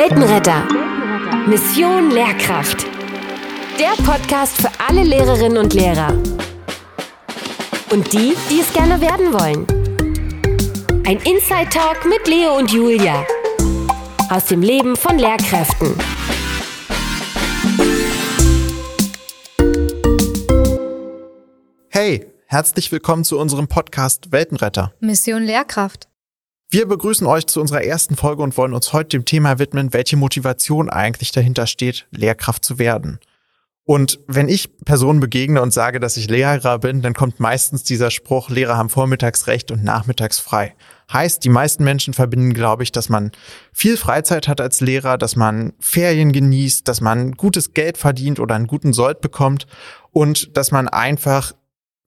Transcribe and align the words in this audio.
Weltenretter. 0.00 0.66
Mission 1.46 2.10
Lehrkraft. 2.10 2.86
Der 3.78 4.02
Podcast 4.02 4.56
für 4.56 4.70
alle 4.78 5.02
Lehrerinnen 5.02 5.58
und 5.58 5.74
Lehrer. 5.74 6.14
Und 7.90 8.10
die, 8.10 8.34
die 8.48 8.60
es 8.60 8.72
gerne 8.72 8.98
werden 9.02 9.30
wollen. 9.34 9.66
Ein 11.06 11.18
Inside 11.18 11.68
Talk 11.68 12.06
mit 12.06 12.26
Leo 12.26 12.56
und 12.56 12.72
Julia. 12.72 13.26
Aus 14.30 14.46
dem 14.46 14.62
Leben 14.62 14.96
von 14.96 15.18
Lehrkräften. 15.18 15.94
Hey, 21.90 22.26
herzlich 22.46 22.90
willkommen 22.90 23.24
zu 23.24 23.38
unserem 23.38 23.68
Podcast 23.68 24.32
Weltenretter. 24.32 24.94
Mission 25.00 25.42
Lehrkraft. 25.42 26.09
Wir 26.72 26.86
begrüßen 26.86 27.26
euch 27.26 27.48
zu 27.48 27.60
unserer 27.60 27.82
ersten 27.82 28.14
Folge 28.14 28.44
und 28.44 28.56
wollen 28.56 28.74
uns 28.74 28.92
heute 28.92 29.08
dem 29.08 29.24
Thema 29.24 29.58
widmen, 29.58 29.92
welche 29.92 30.16
Motivation 30.16 30.88
eigentlich 30.88 31.32
dahinter 31.32 31.66
steht, 31.66 32.06
Lehrkraft 32.12 32.64
zu 32.64 32.78
werden. 32.78 33.18
Und 33.82 34.20
wenn 34.28 34.48
ich 34.48 34.76
Personen 34.84 35.18
begegne 35.18 35.62
und 35.62 35.72
sage, 35.72 35.98
dass 35.98 36.16
ich 36.16 36.30
Lehrer 36.30 36.78
bin, 36.78 37.02
dann 37.02 37.12
kommt 37.12 37.40
meistens 37.40 37.82
dieser 37.82 38.12
Spruch, 38.12 38.48
Lehrer 38.48 38.76
haben 38.76 38.88
vormittags 38.88 39.48
recht 39.48 39.72
und 39.72 39.82
nachmittags 39.82 40.38
frei. 40.38 40.76
Heißt, 41.12 41.42
die 41.42 41.48
meisten 41.48 41.82
Menschen 41.82 42.14
verbinden, 42.14 42.54
glaube 42.54 42.84
ich, 42.84 42.92
dass 42.92 43.08
man 43.08 43.32
viel 43.72 43.96
Freizeit 43.96 44.46
hat 44.46 44.60
als 44.60 44.80
Lehrer, 44.80 45.18
dass 45.18 45.34
man 45.34 45.72
Ferien 45.80 46.30
genießt, 46.30 46.86
dass 46.86 47.00
man 47.00 47.32
gutes 47.32 47.74
Geld 47.74 47.98
verdient 47.98 48.38
oder 48.38 48.54
einen 48.54 48.68
guten 48.68 48.92
Sold 48.92 49.20
bekommt 49.20 49.66
und 50.12 50.56
dass 50.56 50.70
man 50.70 50.86
einfach 50.86 51.52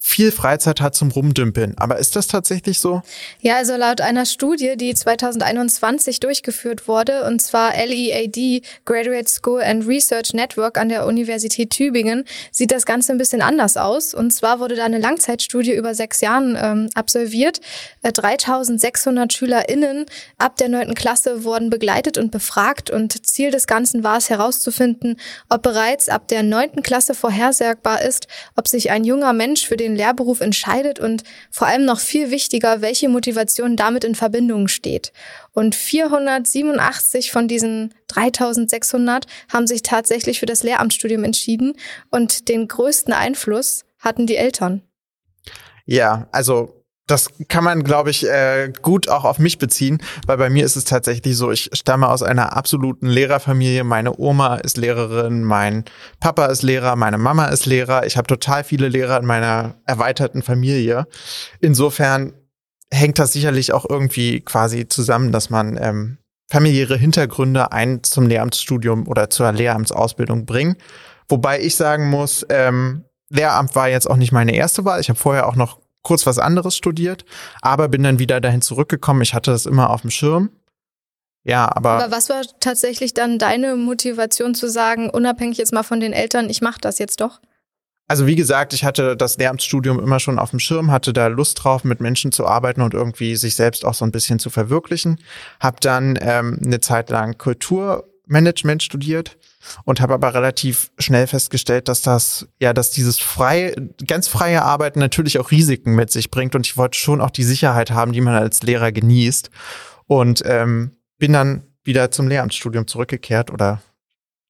viel 0.05 0.33
Freizeit 0.33 0.81
hat 0.81 0.95
zum 0.95 1.11
Rumdümpeln. 1.11 1.75
Aber 1.77 1.97
ist 1.97 2.17
das 2.17 2.27
tatsächlich 2.27 2.79
so? 2.79 3.01
Ja, 3.39 3.55
also 3.55 3.77
laut 3.77 4.01
einer 4.01 4.25
Studie, 4.25 4.75
die 4.75 4.93
2021 4.93 6.19
durchgeführt 6.19 6.89
wurde, 6.89 7.23
und 7.23 7.41
zwar 7.41 7.71
LEAD, 7.73 8.63
Graduate 8.83 9.29
School 9.29 9.61
and 9.63 9.87
Research 9.87 10.33
Network 10.33 10.77
an 10.77 10.89
der 10.89 11.07
Universität 11.07 11.69
Tübingen, 11.69 12.25
sieht 12.51 12.71
das 12.71 12.85
Ganze 12.85 13.13
ein 13.13 13.17
bisschen 13.17 13.41
anders 13.41 13.77
aus. 13.77 14.13
Und 14.13 14.31
zwar 14.31 14.59
wurde 14.59 14.75
da 14.75 14.83
eine 14.83 14.99
Langzeitstudie 14.99 15.73
über 15.73 15.95
sechs 15.95 16.19
Jahren 16.19 16.57
ähm, 16.61 16.89
absolviert. 16.95 17.61
Äh, 18.01 18.11
3600 18.11 19.31
SchülerInnen 19.31 20.05
ab 20.37 20.57
der 20.57 20.67
neunten 20.67 20.95
Klasse 20.95 21.45
wurden 21.45 21.69
begleitet 21.69 22.17
und 22.17 22.29
befragt. 22.29 22.89
Und 22.89 23.25
Ziel 23.25 23.51
des 23.51 23.67
Ganzen 23.67 24.03
war 24.03 24.17
es 24.17 24.29
herauszufinden, 24.29 25.17
ob 25.47 25.61
bereits 25.63 26.09
ab 26.09 26.27
der 26.27 26.43
neunten 26.43 26.83
Klasse 26.83 27.13
vorhersagbar 27.15 28.01
ist, 28.01 28.27
ob 28.57 28.67
sich 28.67 28.91
ein 28.91 29.05
junger 29.05 29.31
Mensch 29.31 29.65
für 29.65 29.77
den 29.77 29.92
den 29.93 29.97
Lehrberuf 29.97 30.41
entscheidet 30.41 30.99
und 30.99 31.23
vor 31.51 31.67
allem 31.67 31.85
noch 31.85 31.99
viel 31.99 32.31
wichtiger, 32.31 32.81
welche 32.81 33.09
Motivation 33.09 33.75
damit 33.75 34.03
in 34.03 34.15
Verbindung 34.15 34.67
steht. 34.67 35.13
Und 35.51 35.75
487 35.75 37.31
von 37.31 37.47
diesen 37.47 37.93
3600 38.07 39.27
haben 39.51 39.67
sich 39.67 39.83
tatsächlich 39.83 40.39
für 40.39 40.45
das 40.45 40.63
Lehramtsstudium 40.63 41.23
entschieden 41.23 41.73
und 42.09 42.49
den 42.49 42.67
größten 42.67 43.13
Einfluss 43.13 43.85
hatten 43.99 44.27
die 44.27 44.35
Eltern. 44.35 44.81
Ja, 45.85 46.27
also 46.31 46.82
das 47.07 47.29
kann 47.49 47.65
man, 47.65 47.83
glaube 47.83 48.11
ich, 48.11 48.27
äh, 48.27 48.71
gut 48.81 49.09
auch 49.09 49.25
auf 49.25 49.37
mich 49.37 49.57
beziehen, 49.57 50.01
weil 50.25 50.37
bei 50.37 50.49
mir 50.49 50.65
ist 50.65 50.77
es 50.77 50.85
tatsächlich 50.85 51.35
so, 51.35 51.51
ich 51.51 51.69
stamme 51.73 52.07
aus 52.07 52.23
einer 52.23 52.55
absoluten 52.55 53.07
Lehrerfamilie. 53.07 53.83
Meine 53.83 54.17
Oma 54.17 54.55
ist 54.55 54.77
Lehrerin, 54.77 55.43
mein 55.43 55.83
Papa 56.21 56.45
ist 56.45 56.63
Lehrer, 56.63 56.95
meine 56.95 57.17
Mama 57.17 57.47
ist 57.47 57.65
Lehrer. 57.65 58.05
Ich 58.05 58.15
habe 58.15 58.27
total 58.27 58.63
viele 58.63 58.87
Lehrer 58.87 59.19
in 59.19 59.25
meiner 59.25 59.75
erweiterten 59.85 60.41
Familie. 60.41 61.05
Insofern 61.59 62.33
hängt 62.89 63.19
das 63.19 63.33
sicherlich 63.33 63.73
auch 63.73 63.85
irgendwie 63.89 64.39
quasi 64.39 64.87
zusammen, 64.87 65.33
dass 65.33 65.49
man 65.49 65.77
ähm, 65.81 66.17
familiäre 66.49 66.97
Hintergründe 66.97 67.73
ein 67.73 68.03
zum 68.03 68.27
Lehramtsstudium 68.27 69.07
oder 69.07 69.29
zur 69.29 69.51
Lehramtsausbildung 69.51 70.45
bringen. 70.45 70.77
Wobei 71.27 71.59
ich 71.59 71.75
sagen 71.75 72.09
muss, 72.09 72.45
ähm, 72.49 73.03
Lehramt 73.29 73.75
war 73.75 73.89
jetzt 73.89 74.09
auch 74.09 74.17
nicht 74.17 74.31
meine 74.31 74.53
erste 74.55 74.85
Wahl. 74.85 75.01
Ich 75.01 75.09
habe 75.09 75.19
vorher 75.19 75.47
auch 75.47 75.55
noch 75.55 75.82
kurz 76.03 76.25
was 76.25 76.37
anderes 76.37 76.75
studiert, 76.75 77.25
aber 77.61 77.87
bin 77.87 78.03
dann 78.03 78.19
wieder 78.19 78.39
dahin 78.39 78.61
zurückgekommen. 78.61 79.21
Ich 79.21 79.33
hatte 79.33 79.51
das 79.51 79.65
immer 79.65 79.89
auf 79.89 80.01
dem 80.01 80.11
Schirm. 80.11 80.49
Ja, 81.45 81.69
aber. 81.75 82.03
Aber 82.03 82.15
was 82.15 82.29
war 82.29 82.41
tatsächlich 82.59 83.13
dann 83.13 83.39
deine 83.39 83.75
Motivation 83.75 84.55
zu 84.55 84.69
sagen, 84.69 85.09
unabhängig 85.09 85.57
jetzt 85.57 85.73
mal 85.73 85.83
von 85.83 85.99
den 85.99 86.13
Eltern, 86.13 86.49
ich 86.49 86.61
mache 86.61 86.79
das 86.79 86.99
jetzt 86.99 87.19
doch? 87.19 87.41
Also 88.07 88.27
wie 88.27 88.35
gesagt, 88.35 88.73
ich 88.73 88.83
hatte 88.83 89.15
das 89.15 89.37
Lehramtsstudium 89.37 89.99
immer 89.99 90.19
schon 90.19 90.37
auf 90.37 90.49
dem 90.49 90.59
Schirm, 90.59 90.91
hatte 90.91 91.13
da 91.13 91.27
Lust 91.27 91.63
drauf, 91.63 91.83
mit 91.83 92.01
Menschen 92.01 92.31
zu 92.31 92.45
arbeiten 92.45 92.81
und 92.81 92.93
irgendwie 92.93 93.35
sich 93.37 93.55
selbst 93.55 93.85
auch 93.85 93.93
so 93.93 94.03
ein 94.05 94.11
bisschen 94.11 94.39
zu 94.39 94.49
verwirklichen. 94.49 95.19
Hab 95.59 95.79
dann 95.81 96.19
ähm, 96.21 96.59
eine 96.63 96.81
Zeit 96.81 97.09
lang 97.09 97.37
Kulturmanagement 98.23 98.83
studiert 98.83 99.37
und 99.85 100.01
habe 100.01 100.13
aber 100.13 100.33
relativ 100.33 100.91
schnell 100.97 101.27
festgestellt, 101.27 101.87
dass 101.87 102.01
das 102.01 102.47
ja, 102.59 102.73
dass 102.73 102.91
dieses 102.91 103.19
freie, 103.19 103.75
ganz 104.07 104.27
freie 104.27 104.63
Arbeiten 104.63 104.99
natürlich 104.99 105.39
auch 105.39 105.51
Risiken 105.51 105.95
mit 105.95 106.11
sich 106.11 106.31
bringt 106.31 106.55
und 106.55 106.65
ich 106.65 106.77
wollte 106.77 106.97
schon 106.97 107.21
auch 107.21 107.31
die 107.31 107.43
Sicherheit 107.43 107.91
haben, 107.91 108.13
die 108.13 108.21
man 108.21 108.35
als 108.35 108.63
Lehrer 108.63 108.91
genießt 108.91 109.49
und 110.07 110.43
ähm, 110.45 110.91
bin 111.17 111.33
dann 111.33 111.63
wieder 111.83 112.11
zum 112.11 112.27
Lehramtsstudium 112.27 112.87
zurückgekehrt 112.87 113.51
oder 113.51 113.81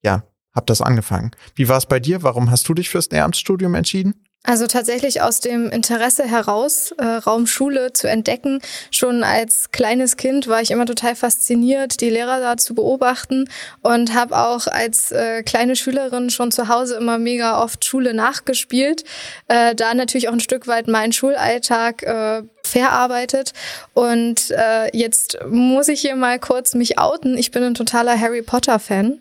ja, 0.03 0.23
habe 0.53 0.66
das 0.66 0.81
angefangen. 0.81 1.31
Wie 1.55 1.67
war 1.67 1.78
es 1.78 1.85
bei 1.85 2.00
dir? 2.00 2.23
Warum 2.23 2.51
hast 2.51 2.67
du 2.69 2.73
dich 2.73 2.90
fürs 2.90 3.09
Lehramtsstudium 3.09 3.73
entschieden? 3.75 4.22
Also 4.45 4.67
tatsächlich 4.67 5.21
aus 5.21 5.39
dem 5.39 5.69
Interesse 5.69 6.25
heraus, 6.25 6.93
äh, 6.97 7.05
Raumschule 7.05 7.93
zu 7.93 8.09
entdecken. 8.09 8.59
Schon 8.91 9.23
als 9.23 9.71
kleines 9.71 10.17
Kind 10.17 10.49
war 10.49 10.61
ich 10.61 10.71
immer 10.71 10.85
total 10.85 11.15
fasziniert, 11.15 12.01
die 12.01 12.09
Lehrer 12.09 12.41
da 12.41 12.57
zu 12.57 12.75
beobachten 12.75 13.49
und 13.81 14.13
habe 14.13 14.37
auch 14.37 14.67
als 14.67 15.13
äh, 15.13 15.43
kleine 15.43 15.77
Schülerin 15.77 16.29
schon 16.29 16.51
zu 16.51 16.67
Hause 16.67 16.95
immer 16.95 17.17
mega 17.19 17.63
oft 17.63 17.85
Schule 17.85 18.13
nachgespielt. 18.13 19.05
Äh, 19.47 19.75
da 19.75 19.93
natürlich 19.93 20.27
auch 20.27 20.33
ein 20.33 20.41
Stück 20.41 20.67
weit 20.67 20.89
meinen 20.89 21.13
Schulalltag 21.13 22.03
äh, 22.03 22.43
verarbeitet. 22.65 23.53
Und 23.93 24.51
äh, 24.51 24.89
jetzt 24.91 25.37
muss 25.49 25.87
ich 25.87 26.01
hier 26.01 26.17
mal 26.17 26.37
kurz 26.37 26.73
mich 26.73 26.99
outen. 26.99 27.37
Ich 27.37 27.51
bin 27.51 27.63
ein 27.63 27.75
totaler 27.75 28.19
Harry 28.19 28.41
Potter-Fan. 28.41 29.19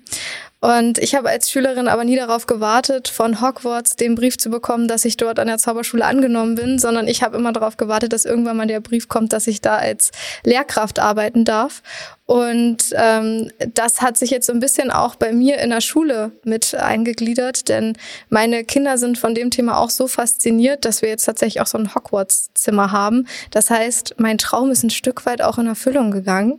Und 0.62 0.98
ich 0.98 1.16
habe 1.16 1.28
als 1.28 1.50
Schülerin 1.50 1.88
aber 1.88 2.04
nie 2.04 2.14
darauf 2.14 2.46
gewartet, 2.46 3.08
von 3.08 3.40
Hogwarts 3.40 3.96
den 3.96 4.14
Brief 4.14 4.38
zu 4.38 4.48
bekommen, 4.48 4.86
dass 4.86 5.04
ich 5.04 5.16
dort 5.16 5.40
an 5.40 5.48
der 5.48 5.58
Zauberschule 5.58 6.04
angenommen 6.04 6.54
bin, 6.54 6.78
sondern 6.78 7.08
ich 7.08 7.24
habe 7.24 7.36
immer 7.36 7.52
darauf 7.52 7.76
gewartet, 7.76 8.12
dass 8.12 8.24
irgendwann 8.24 8.56
mal 8.56 8.68
der 8.68 8.78
Brief 8.78 9.08
kommt, 9.08 9.32
dass 9.32 9.48
ich 9.48 9.60
da 9.60 9.74
als 9.74 10.12
Lehrkraft 10.44 11.00
arbeiten 11.00 11.44
darf. 11.44 11.82
Und 12.26 12.94
ähm, 12.94 13.50
das 13.74 14.02
hat 14.02 14.16
sich 14.16 14.30
jetzt 14.30 14.46
so 14.46 14.52
ein 14.52 14.60
bisschen 14.60 14.92
auch 14.92 15.16
bei 15.16 15.32
mir 15.32 15.58
in 15.58 15.70
der 15.70 15.80
Schule 15.80 16.30
mit 16.44 16.76
eingegliedert, 16.76 17.68
denn 17.68 17.94
meine 18.28 18.62
Kinder 18.62 18.98
sind 18.98 19.18
von 19.18 19.34
dem 19.34 19.50
Thema 19.50 19.78
auch 19.78 19.90
so 19.90 20.06
fasziniert, 20.06 20.84
dass 20.84 21.02
wir 21.02 21.08
jetzt 21.08 21.24
tatsächlich 21.24 21.60
auch 21.60 21.66
so 21.66 21.76
ein 21.76 21.92
Hogwarts-Zimmer 21.92 22.92
haben. 22.92 23.26
Das 23.50 23.68
heißt, 23.68 24.14
mein 24.18 24.38
Traum 24.38 24.70
ist 24.70 24.84
ein 24.84 24.90
Stück 24.90 25.26
weit 25.26 25.42
auch 25.42 25.58
in 25.58 25.66
Erfüllung 25.66 26.12
gegangen. 26.12 26.58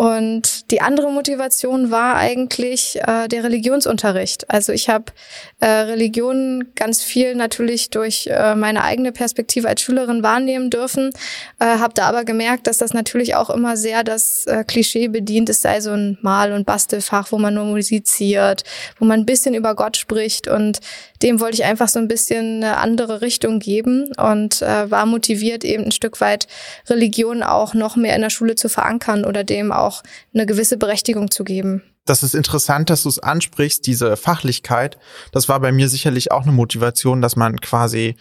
Und 0.00 0.70
die 0.70 0.80
andere 0.80 1.12
Motivation 1.12 1.90
war 1.90 2.16
eigentlich 2.16 2.98
äh, 3.06 3.28
der 3.28 3.44
Religionsunterricht. 3.44 4.48
Also 4.48 4.72
ich 4.72 4.88
habe 4.88 5.12
äh, 5.60 5.66
Religion 5.66 6.68
ganz 6.74 7.02
viel 7.02 7.34
natürlich 7.34 7.90
durch 7.90 8.26
äh, 8.26 8.54
meine 8.54 8.82
eigene 8.82 9.12
Perspektive 9.12 9.68
als 9.68 9.82
Schülerin 9.82 10.22
wahrnehmen 10.22 10.70
dürfen, 10.70 11.10
äh, 11.58 11.66
habe 11.66 11.92
da 11.92 12.06
aber 12.06 12.24
gemerkt, 12.24 12.66
dass 12.66 12.78
das 12.78 12.94
natürlich 12.94 13.34
auch 13.34 13.50
immer 13.50 13.76
sehr 13.76 14.02
das 14.02 14.46
äh, 14.46 14.64
Klischee 14.66 15.08
bedient, 15.08 15.50
es 15.50 15.60
sei 15.60 15.82
so 15.82 15.90
ein 15.90 16.16
Mal- 16.22 16.52
und 16.52 16.64
Bastelfach, 16.64 17.30
wo 17.30 17.36
man 17.36 17.52
nur 17.52 17.66
musiziert, 17.66 18.64
wo 18.98 19.04
man 19.04 19.20
ein 19.20 19.26
bisschen 19.26 19.52
über 19.52 19.74
Gott 19.74 19.98
spricht 19.98 20.48
und 20.48 20.80
dem 21.22 21.40
wollte 21.40 21.56
ich 21.56 21.64
einfach 21.64 21.90
so 21.90 21.98
ein 21.98 22.08
bisschen 22.08 22.64
eine 22.64 22.78
andere 22.78 23.20
Richtung 23.20 23.58
geben 23.58 24.10
und 24.16 24.62
äh, 24.62 24.90
war 24.90 25.04
motiviert, 25.04 25.62
eben 25.62 25.84
ein 25.84 25.92
Stück 25.92 26.22
weit 26.22 26.46
Religion 26.88 27.42
auch 27.42 27.74
noch 27.74 27.96
mehr 27.96 28.16
in 28.16 28.22
der 28.22 28.30
Schule 28.30 28.54
zu 28.54 28.70
verankern 28.70 29.26
oder 29.26 29.44
dem 29.44 29.72
auch 29.72 29.89
eine 30.34 30.46
gewisse 30.46 30.76
Berechtigung 30.76 31.30
zu 31.30 31.44
geben. 31.44 31.82
Das 32.04 32.22
ist 32.22 32.34
interessant, 32.34 32.90
dass 32.90 33.02
du 33.02 33.08
es 33.08 33.18
ansprichst, 33.18 33.86
diese 33.86 34.16
Fachlichkeit. 34.16 34.98
Das 35.32 35.48
war 35.48 35.60
bei 35.60 35.70
mir 35.72 35.88
sicherlich 35.88 36.32
auch 36.32 36.42
eine 36.42 36.52
Motivation, 36.52 37.20
dass 37.20 37.36
man 37.36 37.60
quasi 37.60 38.16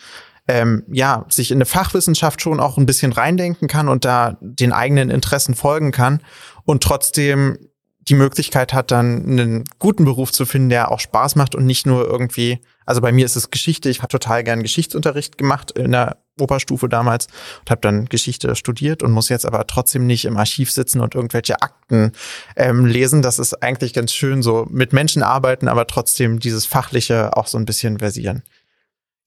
ähm, 0.47 0.83
ja 0.91 1.25
sich 1.29 1.51
in 1.51 1.57
eine 1.57 1.65
Fachwissenschaft 1.65 2.41
schon 2.41 2.59
auch 2.59 2.77
ein 2.77 2.85
bisschen 2.85 3.11
reindenken 3.13 3.67
kann 3.67 3.87
und 3.87 4.03
da 4.03 4.37
den 4.41 4.73
eigenen 4.73 5.09
Interessen 5.09 5.55
folgen 5.55 5.91
kann 5.91 6.21
und 6.65 6.83
trotzdem 6.83 7.57
die 8.01 8.15
Möglichkeit 8.15 8.73
hat, 8.73 8.91
dann 8.91 9.25
einen 9.25 9.63
guten 9.77 10.05
Beruf 10.05 10.31
zu 10.31 10.45
finden, 10.45 10.69
der 10.69 10.91
auch 10.91 10.99
Spaß 10.99 11.35
macht 11.35 11.53
und 11.53 11.65
nicht 11.65 11.85
nur 11.85 12.05
irgendwie, 12.07 12.59
also 12.85 13.01
bei 13.01 13.11
mir 13.11 13.25
ist 13.25 13.35
es 13.35 13.51
Geschichte, 13.51 13.89
ich 13.89 13.99
habe 13.99 14.07
total 14.07 14.43
gern 14.43 14.63
Geschichtsunterricht 14.63 15.37
gemacht 15.37 15.71
in 15.71 15.91
der 15.91 16.17
Oberstufe 16.39 16.87
damals 16.87 17.27
und 17.59 17.69
habe 17.69 17.81
dann 17.81 18.05
Geschichte 18.05 18.55
studiert 18.55 19.03
und 19.03 19.11
muss 19.11 19.29
jetzt 19.29 19.45
aber 19.45 19.67
trotzdem 19.67 20.07
nicht 20.07 20.25
im 20.25 20.37
Archiv 20.37 20.71
sitzen 20.71 21.01
und 21.01 21.13
irgendwelche 21.13 21.61
Akten 21.61 22.13
ähm, 22.55 22.85
lesen. 22.85 23.21
Das 23.21 23.37
ist 23.39 23.61
eigentlich 23.61 23.93
ganz 23.93 24.13
schön, 24.13 24.41
so 24.41 24.65
mit 24.69 24.93
Menschen 24.93 25.21
arbeiten, 25.21 25.67
aber 25.67 25.85
trotzdem 25.85 26.39
dieses 26.39 26.65
Fachliche 26.65 27.35
auch 27.35 27.47
so 27.47 27.57
ein 27.57 27.65
bisschen 27.65 27.99
versieren. 27.99 28.43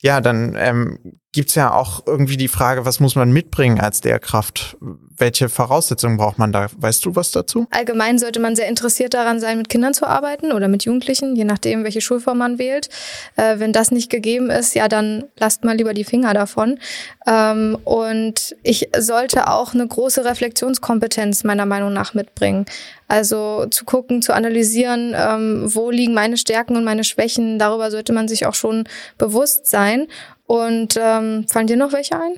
Ja, 0.00 0.20
dann 0.20 0.56
ähm, 0.58 1.20
gibt's 1.32 1.54
ja 1.54 1.72
auch 1.72 2.06
irgendwie 2.06 2.36
die 2.36 2.48
Frage, 2.48 2.84
was 2.84 3.00
muss 3.00 3.16
man 3.16 3.32
mitbringen 3.32 3.80
als 3.80 4.04
Lehrkraft? 4.04 4.76
Welche 5.16 5.48
Voraussetzungen 5.48 6.18
braucht 6.18 6.38
man 6.38 6.52
da? 6.52 6.66
Weißt 6.76 7.04
du 7.04 7.16
was 7.16 7.30
dazu? 7.30 7.66
Allgemein 7.70 8.18
sollte 8.18 8.38
man 8.38 8.54
sehr 8.54 8.68
interessiert 8.68 9.14
daran 9.14 9.40
sein, 9.40 9.56
mit 9.56 9.68
Kindern 9.70 9.94
zu 9.94 10.06
arbeiten 10.06 10.52
oder 10.52 10.68
mit 10.68 10.84
Jugendlichen, 10.84 11.34
je 11.34 11.44
nachdem, 11.44 11.84
welche 11.84 12.02
Schulform 12.02 12.38
man 12.38 12.58
wählt. 12.58 12.90
Äh, 13.36 13.58
wenn 13.58 13.72
das 13.72 13.90
nicht 13.90 14.10
gegeben 14.10 14.50
ist, 14.50 14.74
ja, 14.74 14.88
dann 14.88 15.24
lasst 15.38 15.64
mal 15.64 15.76
lieber 15.76 15.94
die 15.94 16.04
Finger 16.04 16.34
davon. 16.34 16.78
Ähm, 17.26 17.78
und 17.84 18.54
ich 18.62 18.90
sollte 18.98 19.48
auch 19.48 19.72
eine 19.72 19.86
große 19.86 20.24
Reflexionskompetenz 20.24 21.44
meiner 21.44 21.66
Meinung 21.66 21.92
nach 21.94 22.12
mitbringen. 22.12 22.66
Also 23.08 23.66
zu 23.66 23.84
gucken, 23.84 24.22
zu 24.22 24.34
analysieren, 24.34 25.14
ähm, 25.14 25.64
wo 25.66 25.90
liegen 25.90 26.14
meine 26.14 26.36
Stärken 26.36 26.76
und 26.76 26.84
meine 26.84 27.04
Schwächen. 27.04 27.58
Darüber 27.58 27.90
sollte 27.90 28.12
man 28.12 28.26
sich 28.26 28.46
auch 28.46 28.54
schon 28.54 28.84
bewusst 29.18 29.66
sein. 29.66 30.08
Und 30.52 30.98
ähm, 31.00 31.46
fallen 31.50 31.66
dir 31.66 31.78
noch 31.78 31.94
welche 31.94 32.14
ein? 32.14 32.34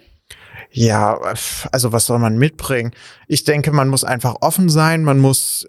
Ja, 0.70 1.18
also 1.72 1.90
was 1.90 2.06
soll 2.06 2.20
man 2.20 2.38
mitbringen? 2.38 2.92
Ich 3.26 3.42
denke, 3.42 3.72
man 3.72 3.88
muss 3.88 4.04
einfach 4.04 4.36
offen 4.40 4.68
sein, 4.68 5.02
man 5.02 5.18
muss, 5.18 5.68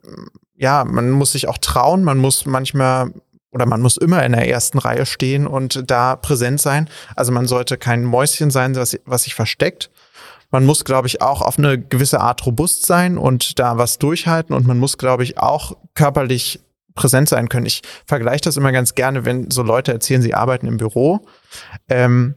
ja, 0.55 0.85
man 0.85 1.09
muss 1.09 1.31
sich 1.31 1.47
auch 1.47 1.57
trauen, 1.57 2.03
man 2.03 2.19
muss 2.19 2.45
manchmal 2.45 3.11
oder 3.49 3.65
man 3.65 3.81
muss 3.81 3.97
immer 3.97 4.23
in 4.23 4.33
der 4.33 4.47
ersten 4.47 4.77
Reihe 4.77 5.07
stehen 5.07 5.47
und 5.47 5.89
da 5.89 6.15
präsent 6.17 6.61
sein. 6.61 6.87
Also 7.15 7.31
man 7.31 7.47
sollte 7.47 7.79
kein 7.79 8.03
Mäuschen 8.03 8.51
sein, 8.51 8.75
was, 8.75 8.95
was 9.05 9.23
sich 9.23 9.33
versteckt. 9.33 9.89
Man 10.51 10.67
muss, 10.67 10.85
glaube 10.85 11.07
ich, 11.07 11.23
auch 11.23 11.41
auf 11.41 11.57
eine 11.57 11.79
gewisse 11.79 12.21
Art 12.21 12.45
robust 12.45 12.85
sein 12.85 13.17
und 13.17 13.57
da 13.57 13.79
was 13.79 13.97
durchhalten 13.97 14.55
und 14.55 14.67
man 14.67 14.77
muss, 14.77 14.99
glaube 14.99 15.23
ich, 15.23 15.39
auch 15.39 15.77
körperlich 15.95 16.59
präsent 16.95 17.29
sein 17.29 17.49
können. 17.49 17.65
Ich 17.65 17.81
vergleiche 18.05 18.41
das 18.41 18.57
immer 18.57 18.71
ganz 18.71 18.95
gerne, 18.95 19.25
wenn 19.25 19.51
so 19.51 19.61
Leute 19.61 19.91
erzählen, 19.91 20.21
sie 20.21 20.33
arbeiten 20.33 20.67
im 20.67 20.77
Büro. 20.77 21.27
Ähm, 21.89 22.35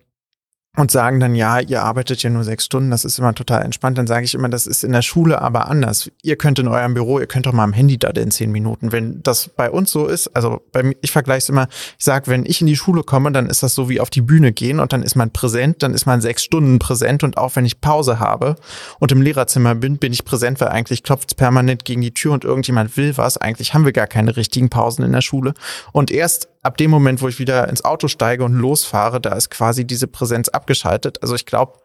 und 0.78 0.92
sagen 0.92 1.19
dann, 1.19 1.34
ja, 1.34 1.58
ihr 1.58 1.82
arbeitet 1.82 2.22
ja 2.22 2.30
nur 2.30 2.44
sechs 2.44 2.64
Stunden, 2.64 2.92
das 2.92 3.04
ist 3.04 3.19
immer 3.19 3.34
total 3.34 3.64
entspannt. 3.64 3.98
Dann 3.98 4.06
sage 4.06 4.25
ich 4.25 4.34
immer, 4.34 4.48
das 4.48 4.69
ist 4.69 4.84
in 4.84 4.92
der 4.92 5.02
Schule 5.02 5.42
aber 5.42 5.69
anders. 5.69 6.08
Ihr 6.22 6.36
könnt 6.36 6.60
in 6.60 6.69
eurem 6.69 6.94
Büro, 6.94 7.19
ihr 7.19 7.26
könnt 7.26 7.46
doch 7.46 7.52
mal 7.52 7.64
am 7.64 7.72
Handy 7.72 7.98
da 7.98 8.10
in 8.10 8.30
zehn 8.30 8.52
Minuten. 8.52 8.92
Wenn 8.92 9.20
das 9.25 9.48
bei 9.48 9.72
uns 9.72 9.90
so 9.90 10.06
ist, 10.06 10.28
also 10.36 10.62
bei 10.70 10.84
mir, 10.84 10.94
ich 11.00 11.10
vergleiche 11.10 11.38
es 11.38 11.48
immer, 11.48 11.66
ich 11.98 12.04
sage, 12.04 12.28
wenn 12.28 12.46
ich 12.46 12.60
in 12.60 12.69
die 12.69 12.76
Schule 12.76 13.02
komme, 13.02 13.32
dann 13.32 13.46
ist 13.46 13.64
das 13.64 13.75
so 13.75 13.88
wie 13.88 14.00
auf 14.00 14.08
die 14.08 14.20
Bühne 14.20 14.52
gehen 14.52 14.78
und 14.78 14.92
dann 14.92 15.02
ist 15.02 15.16
man 15.16 15.32
präsent, 15.32 15.82
dann 15.82 15.94
ist 15.94 16.06
man 16.06 16.20
sechs 16.20 16.44
Stunden 16.44 16.78
präsent 16.78 17.25
und 17.25 17.38
auch 17.38 17.56
wenn 17.56 17.64
ich 17.64 17.80
Pause 17.80 18.20
habe 18.20 18.54
und 19.00 19.10
im 19.10 19.20
Lehrerzimmer 19.20 19.75
bin, 19.75 19.98
bin 19.98 20.12
ich 20.12 20.25
präsent, 20.25 20.60
weil 20.60 20.69
eigentlich 20.69 21.02
klopft 21.02 21.32
es 21.32 21.34
permanent 21.34 21.84
gegen 21.86 22.02
die 22.02 22.14
Tür 22.14 22.34
und 22.34 22.44
irgendjemand 22.44 22.96
will 22.96 23.16
was. 23.16 23.36
Eigentlich 23.36 23.75
haben 23.75 23.84
wir 23.84 23.92
gar 23.92 24.06
keine 24.06 24.36
richtigen 24.36 24.70
Pausen 24.70 25.04
in 25.04 25.10
der 25.10 25.22
Schule. 25.22 25.54
Und 25.90 26.12
erst 26.12 26.48
ab 26.69 26.76
dem 26.76 26.91
Moment, 26.91 27.20
wo 27.23 27.29
ich 27.29 27.38
wieder 27.38 27.69
ins 27.69 27.85
Auto 27.85 28.09
steige 28.09 28.44
und 28.44 28.53
losfahre, 28.53 29.20
da 29.20 29.35
ist 29.35 29.50
quasi 29.50 29.87
diese 29.87 30.06
Präsenz 30.06 30.49
abgeschaltet. 30.49 31.23
Also 31.23 31.35
ich 31.35 31.47
glaube, 31.47 31.79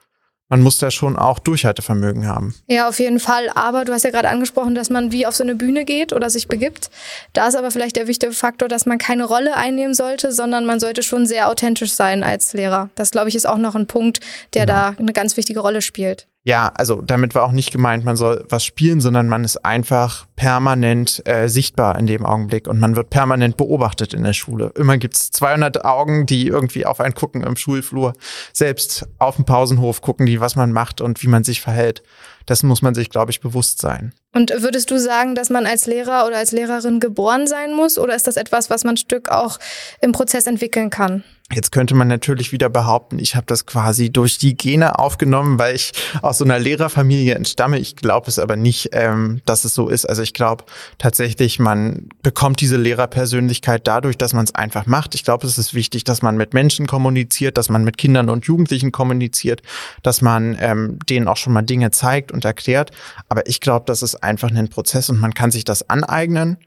man 0.50 0.62
muss 0.62 0.78
da 0.78 0.92
schon 0.92 1.18
auch 1.18 1.40
Durchhaltevermögen 1.40 2.28
haben. 2.28 2.54
Ja, 2.68 2.90
auf 2.90 3.00
jeden 3.00 3.20
Fall. 3.20 3.50
Aber 3.56 3.86
du 3.86 3.94
hast 3.94 4.04
ja 4.04 4.12
gerade 4.12 4.30
angesprochen, 4.30 4.76
dass 4.76 4.90
man 4.90 5.12
wie 5.12 5.26
auf 5.26 5.36
so 5.36 5.44
eine 5.44 5.56
Bühne 5.56 5.86
geht 5.86 6.12
oder 6.14 6.30
sich 6.30 6.48
begibt. 6.48 6.92
Da 7.32 7.48
ist 7.48 7.56
aber 7.56 7.72
vielleicht 7.72 7.96
der 7.96 8.08
wichtige 8.08 8.34
Faktor, 8.34 8.68
dass 8.68 8.86
man 8.86 8.98
keine 8.98 9.24
Rolle 9.24 9.56
einnehmen 9.56 9.94
sollte, 9.94 10.32
sondern 10.32 10.66
man 10.66 10.80
sollte 10.80 11.02
schon 11.02 11.26
sehr 11.26 11.50
authentisch 11.50 11.94
sein 11.94 12.24
als 12.24 12.54
Lehrer. 12.54 12.90
Das, 12.96 13.12
glaube 13.12 13.30
ich, 13.30 13.36
ist 13.36 13.48
auch 13.48 13.58
noch 13.58 13.74
ein 13.74 13.88
Punkt, 13.88 14.20
der 14.54 14.64
ja. 14.64 14.66
da 14.66 14.96
eine 15.00 15.14
ganz 15.14 15.38
wichtige 15.38 15.62
Rolle 15.62 15.82
spielt. 15.82 16.28
Ja, 16.46 16.74
also 16.76 17.02
damit 17.02 17.36
war 17.36 17.44
auch 17.44 17.54
nicht 17.54 17.72
gemeint, 17.72 18.04
man 18.04 18.18
soll 18.18 18.46
was 18.50 18.66
spielen, 18.66 19.00
sondern 19.00 19.30
man 19.30 19.46
ist 19.46 19.64
einfach 19.64 20.28
permanent 20.36 21.26
äh, 21.26 21.48
sichtbar 21.48 21.98
in 21.98 22.06
dem 22.06 22.26
Augenblick 22.26 22.68
und 22.68 22.82
man 22.82 22.98
wird 22.98 23.10
permanent 23.10 23.56
beobachtet 23.56 24.14
in 24.14 24.24
der 24.24 24.34
Schule. 24.34 24.74
Immer 24.76 24.98
gibt's 24.98 25.32
200 25.32 25.86
Augen, 25.86 26.26
die 26.26 26.48
irgendwie 26.48 26.86
auf 26.86 27.00
einen 27.00 27.14
gucken 27.14 27.44
im 27.44 27.56
Schulflur. 27.56 28.12
Selbst 28.52 29.08
auf 29.20 29.38
dem 29.38 29.46
Pausenhof 29.46 30.02
gucken 30.02 30.26
die, 30.26 30.42
was 30.42 30.58
man 30.58 30.74
macht 30.74 31.00
und 31.00 31.24
wie 31.24 31.28
man 31.28 31.46
sich 31.46 31.62
verhält. 31.62 32.04
Das 32.46 32.62
muss 32.62 32.82
man 32.82 32.94
sich, 32.94 33.10
glaube 33.10 33.32
ich, 33.32 33.40
bewusst 33.40 33.80
sein. 33.80 34.14
Und 34.34 34.52
würdest 34.62 34.90
du 34.90 35.00
sagen, 35.00 35.36
dass 35.36 35.50
man 35.50 35.66
als 35.66 35.86
Lehrer 35.86 36.26
oder 36.26 36.38
als 36.38 36.52
Lehrerin 36.52 37.00
geboren 37.00 37.46
sein 37.48 37.74
muss 37.74 38.00
oder 38.00 38.16
ist 38.16 38.28
das 38.28 38.36
etwas, 38.36 38.70
was 38.70 38.84
man 38.84 38.98
Stück 38.98 39.30
auch 39.30 39.60
im 40.02 40.12
Prozess 40.12 40.48
entwickeln 40.48 40.90
kann? 40.90 41.24
Jetzt 41.52 41.72
könnte 41.72 41.94
man 41.94 42.08
natürlich 42.08 42.52
wieder 42.52 42.70
behaupten, 42.70 43.20
ich 43.20 43.36
habe 43.36 43.46
das 43.46 43.66
quasi 43.66 44.12
durch 44.12 44.40
die 44.40 44.56
Gene 44.56 44.98
aufgenommen, 44.98 45.60
weil 45.60 45.76
ich 45.76 45.92
aus 46.22 46.40
so 46.40 46.46
einer 46.46 46.58
Lehrerfamilie 46.58 47.36
entstamme. 47.36 47.78
Ich 47.78 47.96
glaube 47.96 48.30
es 48.30 48.40
aber 48.40 48.56
nicht, 48.56 48.90
ähm, 48.94 49.42
dass 49.46 49.66
es 49.66 49.74
so 49.74 49.90
ist. 49.90 50.06
Also 50.06 50.24
ich 50.24 50.34
glaube 50.34 50.64
tatsächlich, 50.98 51.60
man 51.60 52.10
bekommt 52.24 52.62
diese 52.62 52.78
Lehrerpersönlichkeit 52.78 53.86
dadurch, 53.86 54.18
dass 54.18 54.34
man 54.34 54.46
es 54.46 54.56
einfach 54.56 54.88
macht. 54.88 55.16
Ich 55.16 55.24
glaube, 55.24 55.46
es 55.46 55.58
ist 55.58 55.74
wichtig, 55.74 56.06
dass 56.06 56.22
man 56.22 56.38
mit 56.38 56.54
Menschen 56.54 56.88
kommuniziert, 56.88 57.58
dass 57.58 57.70
man 57.70 57.84
mit 57.84 57.98
Kindern 57.98 58.30
und 58.30 58.46
Jugendlichen 58.46 58.92
kommuniziert, 58.92 59.62
dass 60.02 60.22
man 60.22 60.58
ähm, 60.60 60.98
denen 61.08 61.28
auch 61.28 61.38
schon 61.38 61.54
mal 61.54 61.62
Dinge 61.62 61.92
zeigt 61.92 62.32
und 62.32 62.46
erklärt. 62.46 62.92
Aber 63.30 63.48
ich 63.48 63.60
glaube, 63.60 63.84
das 63.86 64.02
ist 64.02 64.23
einfach 64.24 64.52
ein 64.52 64.70
Prozess 64.70 65.10
und 65.10 65.20
man 65.20 65.34
kann 65.34 65.52
sich 65.52 65.66
das 65.66 65.90
aneignen. 65.90 66.58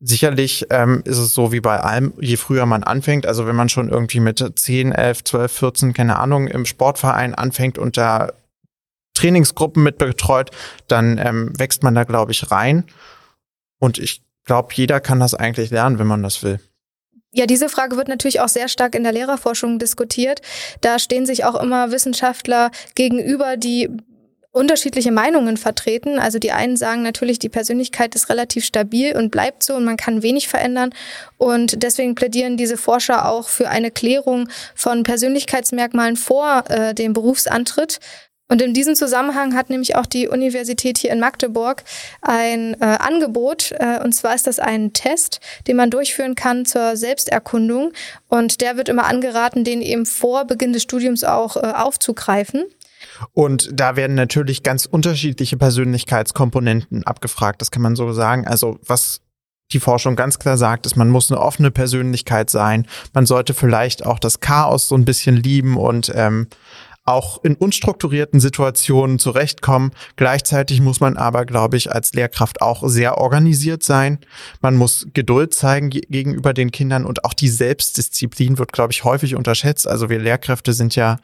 Sicherlich 0.00 0.66
ähm, 0.70 1.02
ist 1.04 1.18
es 1.18 1.34
so 1.34 1.50
wie 1.52 1.60
bei 1.60 1.80
allem, 1.80 2.12
je 2.20 2.36
früher 2.36 2.66
man 2.66 2.84
anfängt, 2.84 3.26
also 3.26 3.46
wenn 3.46 3.56
man 3.56 3.68
schon 3.68 3.88
irgendwie 3.88 4.20
mit 4.20 4.44
10, 4.54 4.92
11, 4.92 5.24
12, 5.24 5.52
14, 5.52 5.92
keine 5.92 6.18
Ahnung, 6.18 6.46
im 6.46 6.66
Sportverein 6.66 7.34
anfängt 7.34 7.78
und 7.78 7.96
da 7.96 8.32
Trainingsgruppen 9.14 9.82
mit 9.82 9.98
betreut, 9.98 10.50
dann 10.86 11.18
ähm, 11.18 11.52
wächst 11.58 11.82
man 11.82 11.94
da, 11.94 12.04
glaube 12.04 12.30
ich, 12.30 12.50
rein. 12.52 12.84
Und 13.80 13.98
ich 13.98 14.22
glaube, 14.44 14.68
jeder 14.74 15.00
kann 15.00 15.18
das 15.18 15.34
eigentlich 15.34 15.70
lernen, 15.70 15.98
wenn 15.98 16.06
man 16.06 16.22
das 16.22 16.42
will. 16.44 16.60
Ja, 17.32 17.46
diese 17.46 17.68
Frage 17.68 17.96
wird 17.96 18.08
natürlich 18.08 18.40
auch 18.40 18.48
sehr 18.48 18.68
stark 18.68 18.94
in 18.94 19.02
der 19.02 19.12
Lehrerforschung 19.12 19.78
diskutiert. 19.78 20.40
Da 20.80 20.98
stehen 20.98 21.26
sich 21.26 21.44
auch 21.44 21.60
immer 21.60 21.90
Wissenschaftler 21.90 22.70
gegenüber, 22.94 23.56
die 23.56 23.90
unterschiedliche 24.58 25.12
Meinungen 25.12 25.56
vertreten. 25.56 26.18
Also 26.18 26.38
die 26.38 26.52
einen 26.52 26.76
sagen 26.76 27.02
natürlich, 27.02 27.38
die 27.38 27.48
Persönlichkeit 27.48 28.14
ist 28.14 28.28
relativ 28.28 28.64
stabil 28.64 29.16
und 29.16 29.30
bleibt 29.30 29.62
so 29.62 29.74
und 29.74 29.84
man 29.84 29.96
kann 29.96 30.22
wenig 30.22 30.48
verändern. 30.48 30.90
Und 31.38 31.82
deswegen 31.82 32.14
plädieren 32.14 32.56
diese 32.56 32.76
Forscher 32.76 33.30
auch 33.30 33.48
für 33.48 33.70
eine 33.70 33.90
Klärung 33.90 34.48
von 34.74 35.04
Persönlichkeitsmerkmalen 35.04 36.16
vor 36.16 36.64
äh, 36.68 36.92
dem 36.92 37.12
Berufsantritt. 37.12 38.00
Und 38.50 38.62
in 38.62 38.72
diesem 38.72 38.94
Zusammenhang 38.94 39.54
hat 39.54 39.68
nämlich 39.68 39.94
auch 39.94 40.06
die 40.06 40.26
Universität 40.26 40.96
hier 40.98 41.12
in 41.12 41.20
Magdeburg 41.20 41.84
ein 42.22 42.74
äh, 42.80 42.84
Angebot. 42.84 43.72
Äh, 43.72 44.02
und 44.02 44.12
zwar 44.12 44.34
ist 44.34 44.46
das 44.46 44.58
ein 44.58 44.94
Test, 44.94 45.40
den 45.66 45.76
man 45.76 45.90
durchführen 45.90 46.34
kann 46.34 46.64
zur 46.64 46.96
Selbsterkundung. 46.96 47.92
Und 48.28 48.62
der 48.62 48.76
wird 48.76 48.88
immer 48.88 49.04
angeraten, 49.04 49.64
den 49.64 49.82
eben 49.82 50.06
vor 50.06 50.46
Beginn 50.46 50.72
des 50.72 50.82
Studiums 50.82 51.24
auch 51.24 51.56
äh, 51.56 51.60
aufzugreifen. 51.60 52.64
Und 53.32 53.70
da 53.72 53.96
werden 53.96 54.14
natürlich 54.14 54.62
ganz 54.62 54.86
unterschiedliche 54.86 55.56
Persönlichkeitskomponenten 55.56 57.04
abgefragt, 57.04 57.60
das 57.60 57.70
kann 57.70 57.82
man 57.82 57.96
so 57.96 58.12
sagen. 58.12 58.46
Also 58.46 58.78
was 58.86 59.20
die 59.72 59.80
Forschung 59.80 60.16
ganz 60.16 60.38
klar 60.38 60.56
sagt, 60.56 60.86
ist, 60.86 60.96
man 60.96 61.10
muss 61.10 61.30
eine 61.30 61.40
offene 61.40 61.70
Persönlichkeit 61.70 62.48
sein. 62.48 62.86
Man 63.12 63.26
sollte 63.26 63.52
vielleicht 63.52 64.06
auch 64.06 64.18
das 64.18 64.40
Chaos 64.40 64.88
so 64.88 64.94
ein 64.94 65.04
bisschen 65.04 65.36
lieben 65.36 65.76
und 65.76 66.10
ähm, 66.14 66.48
auch 67.08 67.42
in 67.42 67.54
unstrukturierten 67.54 68.38
Situationen 68.38 69.18
zurechtkommen. 69.18 69.92
Gleichzeitig 70.16 70.82
muss 70.82 71.00
man 71.00 71.16
aber, 71.16 71.46
glaube 71.46 71.78
ich, 71.78 71.90
als 71.90 72.12
Lehrkraft 72.12 72.60
auch 72.60 72.86
sehr 72.86 73.16
organisiert 73.16 73.82
sein. 73.82 74.18
Man 74.60 74.76
muss 74.76 75.06
Geduld 75.14 75.54
zeigen 75.54 75.88
gegenüber 75.88 76.52
den 76.52 76.70
Kindern 76.70 77.06
und 77.06 77.24
auch 77.24 77.32
die 77.32 77.48
Selbstdisziplin 77.48 78.58
wird, 78.58 78.72
glaube 78.72 78.92
ich, 78.92 79.04
häufig 79.04 79.34
unterschätzt. 79.36 79.88
Also 79.88 80.10
wir 80.10 80.18
Lehrkräfte 80.18 80.74
sind 80.74 80.96
ja 80.96 81.16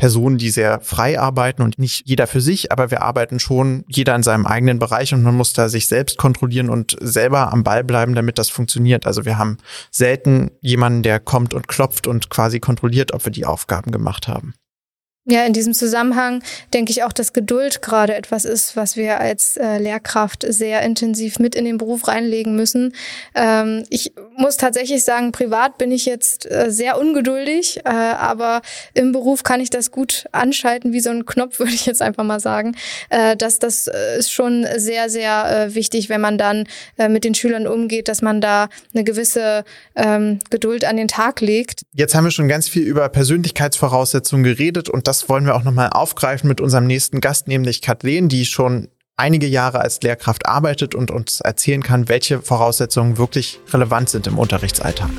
Personen, 0.00 0.38
die 0.38 0.48
sehr 0.48 0.80
frei 0.80 1.20
arbeiten 1.20 1.60
und 1.60 1.78
nicht 1.78 2.08
jeder 2.08 2.26
für 2.26 2.40
sich, 2.40 2.72
aber 2.72 2.90
wir 2.90 3.02
arbeiten 3.02 3.38
schon 3.38 3.84
jeder 3.86 4.16
in 4.16 4.22
seinem 4.22 4.46
eigenen 4.46 4.78
Bereich 4.78 5.12
und 5.12 5.22
man 5.22 5.36
muss 5.36 5.52
da 5.52 5.68
sich 5.68 5.88
selbst 5.88 6.16
kontrollieren 6.16 6.70
und 6.70 6.96
selber 7.02 7.52
am 7.52 7.64
Ball 7.64 7.84
bleiben, 7.84 8.14
damit 8.14 8.38
das 8.38 8.48
funktioniert. 8.48 9.06
Also 9.06 9.26
wir 9.26 9.36
haben 9.36 9.58
selten 9.90 10.52
jemanden, 10.62 11.02
der 11.02 11.20
kommt 11.20 11.52
und 11.52 11.68
klopft 11.68 12.06
und 12.06 12.30
quasi 12.30 12.60
kontrolliert, 12.60 13.12
ob 13.12 13.26
wir 13.26 13.32
die 13.32 13.44
Aufgaben 13.44 13.92
gemacht 13.92 14.26
haben. 14.26 14.54
Ja, 15.30 15.44
in 15.44 15.52
diesem 15.52 15.74
Zusammenhang 15.74 16.42
denke 16.74 16.90
ich 16.90 17.04
auch, 17.04 17.12
dass 17.12 17.32
Geduld 17.32 17.82
gerade 17.82 18.16
etwas 18.16 18.44
ist, 18.44 18.74
was 18.74 18.96
wir 18.96 19.20
als 19.20 19.56
äh, 19.56 19.78
Lehrkraft 19.78 20.44
sehr 20.48 20.82
intensiv 20.82 21.38
mit 21.38 21.54
in 21.54 21.64
den 21.64 21.78
Beruf 21.78 22.08
reinlegen 22.08 22.56
müssen. 22.56 22.94
Ähm, 23.36 23.84
ich 23.90 24.12
muss 24.36 24.56
tatsächlich 24.56 25.04
sagen, 25.04 25.30
privat 25.30 25.78
bin 25.78 25.92
ich 25.92 26.04
jetzt 26.04 26.50
äh, 26.50 26.72
sehr 26.72 26.98
ungeduldig, 26.98 27.78
äh, 27.84 27.90
aber 27.90 28.60
im 28.94 29.12
Beruf 29.12 29.44
kann 29.44 29.60
ich 29.60 29.70
das 29.70 29.92
gut 29.92 30.24
anschalten, 30.32 30.92
wie 30.92 31.00
so 31.00 31.10
ein 31.10 31.26
Knopf, 31.26 31.58
würde 31.60 31.74
ich 31.74 31.86
jetzt 31.86 32.02
einfach 32.02 32.24
mal 32.24 32.40
sagen. 32.40 32.74
Äh, 33.08 33.36
das, 33.36 33.60
das 33.60 33.86
äh, 33.86 34.18
ist 34.18 34.32
schon 34.32 34.66
sehr, 34.78 35.08
sehr 35.10 35.66
äh, 35.68 35.74
wichtig, 35.76 36.08
wenn 36.08 36.20
man 36.20 36.38
dann 36.38 36.64
mit 37.08 37.24
den 37.24 37.34
Schülern 37.34 37.66
umgeht, 37.66 38.08
dass 38.08 38.20
man 38.20 38.40
da 38.40 38.68
eine 38.92 39.04
gewisse 39.04 39.64
ähm, 39.96 40.38
Geduld 40.50 40.84
an 40.84 40.96
den 40.96 41.08
Tag 41.08 41.40
legt. 41.40 41.82
Jetzt 41.94 42.14
haben 42.14 42.24
wir 42.24 42.30
schon 42.30 42.48
ganz 42.48 42.68
viel 42.68 42.82
über 42.82 43.08
Persönlichkeitsvoraussetzungen 43.08 44.44
geredet 44.44 44.88
und 44.88 45.06
das 45.06 45.19
wollen 45.28 45.46
wir 45.46 45.54
auch 45.54 45.64
nochmal 45.64 45.90
aufgreifen 45.90 46.48
mit 46.48 46.60
unserem 46.60 46.86
nächsten 46.86 47.20
Gast, 47.20 47.48
nämlich 47.48 47.82
Kathleen, 47.82 48.28
die 48.28 48.46
schon 48.46 48.88
einige 49.16 49.46
Jahre 49.46 49.80
als 49.80 50.00
Lehrkraft 50.00 50.46
arbeitet 50.46 50.94
und 50.94 51.10
uns 51.10 51.40
erzählen 51.40 51.82
kann, 51.82 52.08
welche 52.08 52.40
Voraussetzungen 52.40 53.18
wirklich 53.18 53.60
relevant 53.72 54.08
sind 54.08 54.26
im 54.26 54.38
Unterrichtsalltag. 54.38 55.10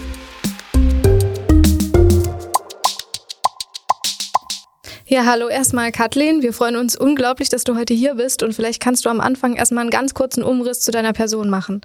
Ja, 5.06 5.26
hallo 5.26 5.50
erstmal 5.50 5.92
Kathleen. 5.92 6.42
Wir 6.42 6.54
freuen 6.54 6.78
uns 6.78 6.96
unglaublich, 6.96 7.50
dass 7.50 7.66
du 7.66 7.76
heute 7.76 7.94
hier 7.94 8.16
bist 8.16 8.44
und 8.44 8.54
vielleicht 8.54 8.82
kannst 8.82 9.04
du 9.04 9.10
am 9.10 9.20
Anfang 9.20 9.56
erstmal 9.56 9.82
einen 9.82 9.90
ganz 9.90 10.14
kurzen 10.14 10.42
Umriss 10.42 10.80
zu 10.80 10.92
deiner 10.92 11.12
Person 11.12 11.50
machen. 11.50 11.82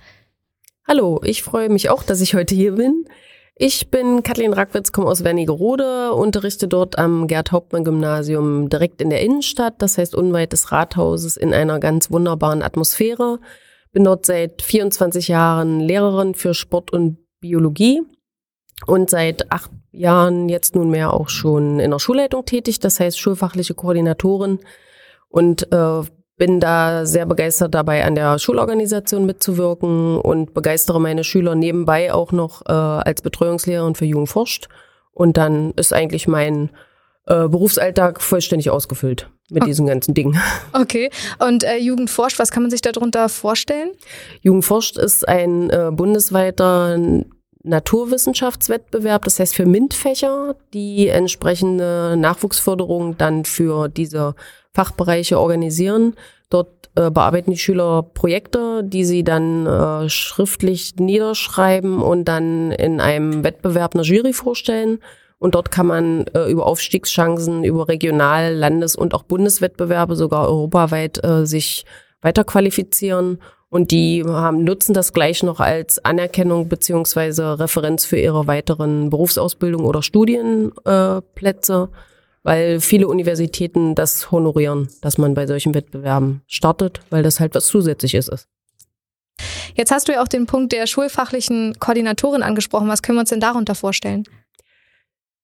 Hallo, 0.87 1.21
ich 1.25 1.43
freue 1.43 1.69
mich 1.69 1.91
auch, 1.91 2.05
dass 2.05 2.21
ich 2.21 2.35
heute 2.35 2.55
hier 2.55 2.77
bin. 2.77 3.05
Ich 3.59 3.91
bin 3.91 4.23
Kathleen 4.23 4.53
Rackwitz, 4.53 4.93
komme 4.93 5.07
aus 5.07 5.25
Wernigerode, 5.25 6.13
unterrichte 6.13 6.69
dort 6.69 6.99
am 6.99 7.27
Gerd-Hauptmann-Gymnasium 7.27 8.69
direkt 8.69 9.01
in 9.01 9.09
der 9.09 9.23
Innenstadt, 9.23 9.81
das 9.81 9.97
heißt 9.97 10.15
unweit 10.15 10.53
des 10.53 10.73
Rathauses 10.73 11.39
in 11.39 11.55
einer 11.55 11.81
ganz 11.81 12.11
wunderbaren 12.11 12.63
Atmosphäre. 12.63 13.41
Bin 13.93 14.05
dort 14.05 14.27
seit 14.27 14.61
24 14.61 15.29
Jahren 15.29 15.81
Lehrerin 15.81 16.35
für 16.35 16.53
Sport 16.53 16.93
und 16.93 17.17
Biologie 17.41 18.03
und 18.87 19.09
seit 19.09 19.51
acht 19.51 19.71
Jahren 19.91 20.51
jetzt 20.51 20.75
nunmehr 20.75 21.15
auch 21.15 21.31
schon 21.31 21.81
in 21.81 21.93
der 21.93 21.99
Schulleitung 21.99 22.45
tätig, 22.45 22.79
das 22.81 23.01
heißt 23.01 23.19
schulfachliche 23.19 23.73
Koordinatorin 23.73 24.59
und 25.31 25.73
äh, 25.73 26.03
bin 26.37 26.61
da 26.61 27.07
sehr 27.07 27.27
begeistert 27.27 27.75
dabei, 27.75 28.05
an 28.05 28.15
der 28.15 28.39
Schulorganisation 28.39 29.25
mitzuwirken 29.25 30.19
und 30.19 30.53
begeistere 30.53 31.01
meine 31.01 31.25
Schüler 31.25 31.55
nebenbei 31.55 32.13
auch 32.13 32.33
noch 32.33 32.63
äh, 32.67 32.73
als 32.73 33.23
Betreuungslehrerin 33.23 33.95
für 33.95 34.05
Jugend 34.05 34.29
forscht. 34.29 34.69
Und 35.13 35.39
dann 35.39 35.73
ist 35.73 35.95
eigentlich 35.95 36.29
mein 36.29 36.71
äh, 37.27 37.49
Berufsalltag 37.49 38.21
vollständig 38.21 38.69
ausgefüllt 38.71 39.31
mit 39.51 39.63
okay. 39.63 39.71
diesen 39.71 39.87
ganzen 39.87 40.15
Dingen. 40.15 40.41
Okay. 40.73 41.11
Und 41.39 41.65
äh, 41.65 41.79
Jugend 41.79 42.11
forscht, 42.11 42.39
was 42.39 42.51
kann 42.51 42.63
man 42.63 42.71
sich 42.71 42.83
darunter 42.83 43.29
vorstellen? 43.29 43.93
Jugend 44.43 44.65
forscht 44.65 44.99
ist 44.99 45.27
ein 45.27 45.71
äh, 45.71 45.91
bundesweiter 45.91 46.99
Naturwissenschaftswettbewerb, 47.63 49.25
das 49.25 49.41
heißt 49.41 49.55
für 49.55 49.67
MINT-Fächer, 49.67 50.55
die 50.73 51.09
entsprechende 51.09 52.15
Nachwuchsförderung 52.17 53.17
dann 53.17 53.45
für 53.45 53.89
diese 53.89 54.35
Fachbereiche 54.77 55.41
organisieren. 55.41 56.15
Dort 56.51 56.91
äh, 56.97 57.11
bearbeiten 57.11 57.51
die 57.51 57.57
Schüler 57.57 58.03
Projekte, 58.03 58.83
die 58.85 59.07
sie 59.07 59.25
dann 59.25 59.67
äh, 59.67 60.11
schriftlich 60.11 60.97
niederschreiben 60.97 62.03
und 62.03 62.27
dann 62.27 62.73
in 62.73 63.01
einem 63.01 63.43
Wettbewerb 63.43 63.95
einer 63.95 64.05
Jury 64.05 64.35
vorstellen. 64.35 64.99
Und 65.39 65.55
dort 65.55 65.71
kann 65.71 65.87
man 65.87 66.27
äh, 66.35 66.51
über 66.51 66.67
Aufstiegschancen, 66.67 67.65
über 67.65 67.89
Regional-, 67.89 68.55
Landes- 68.55 68.97
und 68.97 69.15
auch 69.15 69.23
Bundeswettbewerbe, 69.23 70.15
sogar 70.15 70.47
europaweit, 70.47 71.25
äh, 71.25 71.47
sich 71.47 71.87
weiterqualifizieren. 72.21 73.39
Und 73.71 73.91
die 73.93 74.25
haben, 74.27 74.63
nutzen 74.63 74.93
das 74.93 75.15
gleich 75.15 75.43
noch 75.43 75.61
als 75.61 76.05
Anerkennung 76.05 76.69
beziehungsweise 76.69 77.59
Referenz 77.59 78.05
für 78.05 78.19
ihre 78.19 78.47
weiteren 78.47 79.09
Berufsausbildung 79.09 79.87
oder 79.87 80.03
Studienplätze. 80.03 81.89
Äh, 81.91 82.16
weil 82.47 82.79
viele 82.81 83.09
Universitäten 83.09 83.97
das 83.97 84.31
honorieren, 84.31 84.89
dass 85.01 85.19
man 85.19 85.35
bei 85.35 85.49
solchen 85.49 85.75
Wettbewerben 85.75 86.43
startet, 86.47 87.01
weil 87.11 87.25
das 87.25 87.41
halt 87.41 87.57
was 87.57 87.67
Zusätzliches 87.67 88.29
ist. 88.29 88.47
Jetzt 89.75 89.91
hast 89.91 90.07
du 90.07 90.13
ja 90.13 90.23
auch 90.23 90.29
den 90.29 90.47
Punkt 90.47 90.73
der 90.73 90.87
schulfachlichen 90.87 91.75
Koordinatorin 91.81 92.45
angesprochen. 92.45 92.87
Was 92.87 93.03
können 93.03 93.17
wir 93.17 93.23
uns 93.23 93.31
denn 93.31 93.41
darunter 93.41 93.75
vorstellen? 93.75 94.23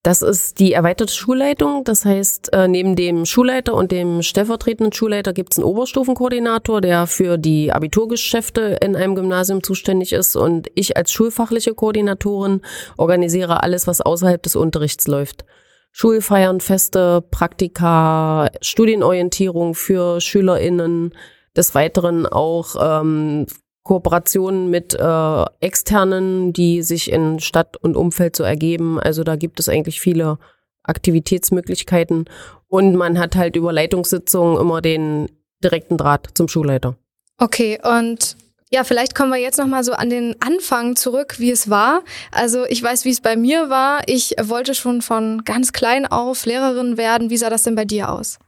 Das 0.05 0.23
ist 0.23 0.61
die 0.61 0.73
erweiterte 0.75 1.13
Schulleitung. 1.13 1.83
Das 1.83 2.05
heißt, 2.05 2.53
äh, 2.53 2.69
neben 2.69 2.95
dem 2.95 3.27
Schulleiter 3.27 3.75
und 3.75 3.91
dem 3.91 4.23
stellvertretenden 4.23 4.93
Schulleiter 4.93 5.33
gibt 5.33 5.53
es 5.55 5.59
einen 5.59 5.67
Oberstufenkoordinator, 5.67 6.81
der 6.81 7.09
für 7.09 7.37
die 7.37 7.73
Abiturgeschäfte 7.73 8.79
in 8.81 8.95
einem 8.95 9.17
Gymnasium 9.17 9.65
zuständig 9.65 10.13
ist. 10.13 10.37
Und 10.37 10.69
ich 10.77 10.97
als 10.97 11.11
schulfachliche 11.11 11.75
Koordinatorin 11.75 12.61
organisiere 12.97 13.65
alles, 13.65 13.89
was 13.89 14.01
außerhalb 14.01 14.41
des 14.41 14.55
Unterrichts 14.55 15.09
läuft. 15.09 15.45
Schulfeiern, 15.93 16.61
Feste, 16.61 17.23
Praktika, 17.31 18.51
Studienorientierung 18.61 19.75
für 19.75 20.21
SchülerInnen, 20.21 21.13
des 21.57 21.75
Weiteren 21.75 22.27
auch 22.27 22.77
ähm, 22.81 23.47
Kooperationen 23.83 24.71
mit 24.71 24.95
äh, 24.95 25.45
Externen, 25.61 26.53
die 26.53 26.83
sich 26.83 27.11
in 27.11 27.41
Stadt 27.41 27.77
und 27.77 27.97
Umfeld 27.97 28.37
so 28.37 28.45
ergeben. 28.45 28.99
Also 29.01 29.25
da 29.25 29.37
gibt 29.37 29.61
es 29.61 29.69
eigentlich 29.69 30.01
viele 30.01 30.39
Aktivitätsmöglichkeiten 30.85 32.25
und 32.69 32.95
man 32.97 33.19
hat 33.19 33.37
halt 33.37 33.57
über 33.57 33.73
Leitungssitzungen 33.73 34.59
immer 34.59 34.81
den 34.81 35.29
direkten 35.63 35.97
Draht 35.97 36.31
zum 36.35 36.49
Schulleiter. 36.49 36.97
Okay, 37.39 37.79
und 37.83 38.37
ja, 38.73 38.85
vielleicht 38.85 39.15
kommen 39.15 39.31
wir 39.31 39.39
jetzt 39.39 39.59
noch 39.59 39.67
mal 39.67 39.85
so 39.85 39.93
an 39.93 40.09
den 40.09 40.35
Anfang 40.41 40.97
zurück, 40.97 41.35
wie 41.39 41.51
es 41.51 41.69
war. 41.69 42.03
Also 42.31 42.65
ich 42.65 42.83
weiß, 42.83 43.05
wie 43.05 43.11
es 43.11 43.21
bei 43.21 43.37
mir 43.37 43.69
war. 43.69 44.01
Ich 44.07 44.35
wollte 44.43 44.75
schon 44.75 45.03
von 45.03 45.45
ganz 45.45 45.73
klein 45.73 46.07
auf 46.07 46.47
Lehrerin 46.47 46.97
werden. 46.97 47.29
Wie 47.29 47.37
sah 47.37 47.51
das 47.51 47.65
denn 47.65 47.75
bei 47.75 47.85
dir 47.85 48.11
aus? 48.11 48.39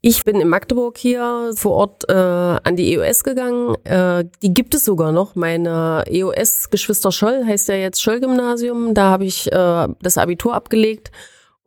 Ich 0.00 0.24
bin 0.24 0.40
in 0.40 0.48
Magdeburg 0.48 0.96
hier 0.96 1.50
vor 1.56 1.72
Ort 1.72 2.08
äh, 2.08 2.12
an 2.12 2.76
die 2.76 2.94
EOS 2.94 3.22
gegangen. 3.22 3.74
Äh, 3.84 4.24
die 4.42 4.54
gibt 4.54 4.74
es 4.74 4.86
sogar 4.86 5.12
noch. 5.12 5.34
Meine 5.34 6.04
EOS 6.06 6.70
Geschwister 6.70 7.12
Scholl 7.12 7.44
heißt 7.44 7.68
ja 7.68 7.74
jetzt 7.74 8.00
Scholl-Gymnasium. 8.00 8.94
Da 8.94 9.10
habe 9.10 9.26
ich 9.26 9.52
äh, 9.52 9.88
das 10.00 10.16
Abitur 10.16 10.54
abgelegt 10.54 11.10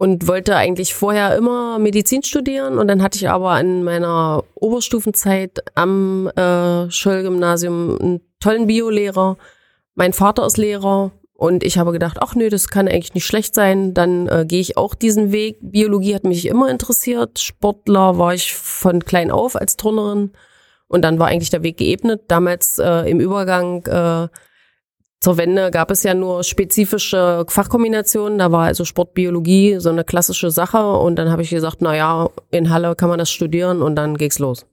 und 0.01 0.27
wollte 0.27 0.55
eigentlich 0.55 0.96
vorher 0.96 1.36
immer 1.36 1.77
Medizin 1.77 2.24
studieren 2.24 2.79
und 2.79 2.88
dann 2.88 3.03
hatte 3.03 3.20
ich 3.20 3.29
aber 3.29 3.60
in 3.60 3.84
meiner 3.84 4.43
Oberstufenzeit 4.55 5.63
am 5.75 6.27
äh, 6.29 6.89
Scholl-Gymnasium 6.89 8.00
einen 8.01 8.22
tollen 8.39 8.65
Biolehrer. 8.65 9.38
Mein 9.93 10.13
Vater 10.13 10.43
ist 10.48 10.58
Lehrer 10.58 11.12
und 11.36 11.63
ich 11.63 11.77
habe 11.77 11.91
gedacht, 11.91 12.17
ach 12.20 12.34
nö, 12.34 12.50
das 12.50 12.70
kann 12.70 12.88
eigentlich 12.88 13.13
nicht 13.13 13.27
schlecht 13.27 13.53
sein. 13.53 13.93
Dann 13.93 14.27
äh, 14.27 14.43
gehe 14.48 14.60
ich 14.60 14.75
auch 14.75 14.96
diesen 14.96 15.31
Weg. 15.31 15.60
Biologie 15.62 16.15
hat 16.15 16.24
mich 16.24 16.48
immer 16.48 16.72
interessiert. 16.72 17.38
Sportler 17.38 18.17
war 18.17 18.34
ich 18.34 18.55
von 18.55 19.05
klein 19.05 19.29
auf 19.29 19.55
als 19.55 19.77
Turnerin 19.77 20.31
und 20.88 21.03
dann 21.03 21.20
war 21.20 21.27
eigentlich 21.27 21.51
der 21.51 21.62
Weg 21.62 21.77
geebnet. 21.77 22.24
Damals 22.27 22.79
äh, 22.79 23.08
im 23.08 23.20
Übergang 23.20 23.86
äh, 23.86 24.29
zur 25.21 25.37
Wende 25.37 25.69
gab 25.69 25.91
es 25.91 26.01
ja 26.01 26.15
nur 26.15 26.43
spezifische 26.43 27.45
Fachkombinationen. 27.47 28.39
Da 28.39 28.51
war 28.51 28.65
also 28.65 28.85
Sportbiologie 28.85 29.77
so 29.79 29.89
eine 29.89 30.03
klassische 30.03 30.49
Sache. 30.49 30.83
Und 30.93 31.15
dann 31.17 31.29
habe 31.29 31.43
ich 31.43 31.51
gesagt, 31.51 31.77
na 31.79 31.95
ja, 31.95 32.29
in 32.49 32.71
Halle 32.71 32.95
kann 32.95 33.07
man 33.07 33.19
das 33.19 33.29
studieren 33.29 33.83
und 33.83 33.95
dann 33.95 34.17
ging's 34.17 34.39
los. 34.39 34.65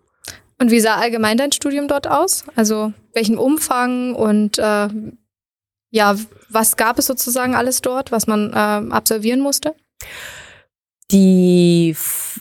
Und 0.58 0.70
wie 0.70 0.80
sah 0.80 0.96
allgemein 0.96 1.36
dein 1.36 1.52
Studium 1.52 1.86
dort 1.86 2.08
aus? 2.08 2.44
Also 2.56 2.94
welchen 3.12 3.36
Umfang 3.36 4.14
und 4.14 4.58
äh, 4.58 4.88
ja, 5.90 6.16
was 6.48 6.76
gab 6.76 6.98
es 6.98 7.06
sozusagen 7.06 7.54
alles 7.54 7.82
dort, 7.82 8.10
was 8.10 8.26
man 8.26 8.52
äh, 8.52 8.92
absolvieren 8.92 9.40
musste? 9.40 9.74
Die 11.10 11.90
F 11.90 12.40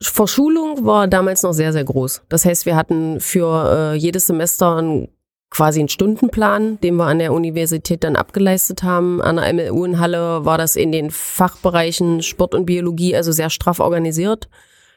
Verschulung 0.00 0.84
war 0.84 1.06
damals 1.06 1.44
noch 1.44 1.52
sehr, 1.52 1.72
sehr 1.72 1.84
groß. 1.84 2.22
Das 2.28 2.44
heißt, 2.44 2.66
wir 2.66 2.74
hatten 2.74 3.20
für 3.20 3.92
äh, 3.92 3.96
jedes 3.96 4.26
Semester 4.26 4.76
ein 4.76 5.08
quasi 5.52 5.80
einen 5.80 5.90
Stundenplan, 5.90 6.80
den 6.80 6.96
wir 6.96 7.04
an 7.04 7.18
der 7.18 7.34
Universität 7.34 8.04
dann 8.04 8.16
abgeleistet 8.16 8.82
haben. 8.82 9.20
An 9.20 9.36
der 9.36 9.52
MLU 9.52 9.84
in 9.84 10.00
Halle 10.00 10.46
war 10.46 10.56
das 10.56 10.76
in 10.76 10.92
den 10.92 11.10
Fachbereichen 11.10 12.22
Sport 12.22 12.54
und 12.54 12.64
Biologie 12.64 13.14
also 13.14 13.32
sehr 13.32 13.50
straff 13.50 13.78
organisiert. 13.78 14.48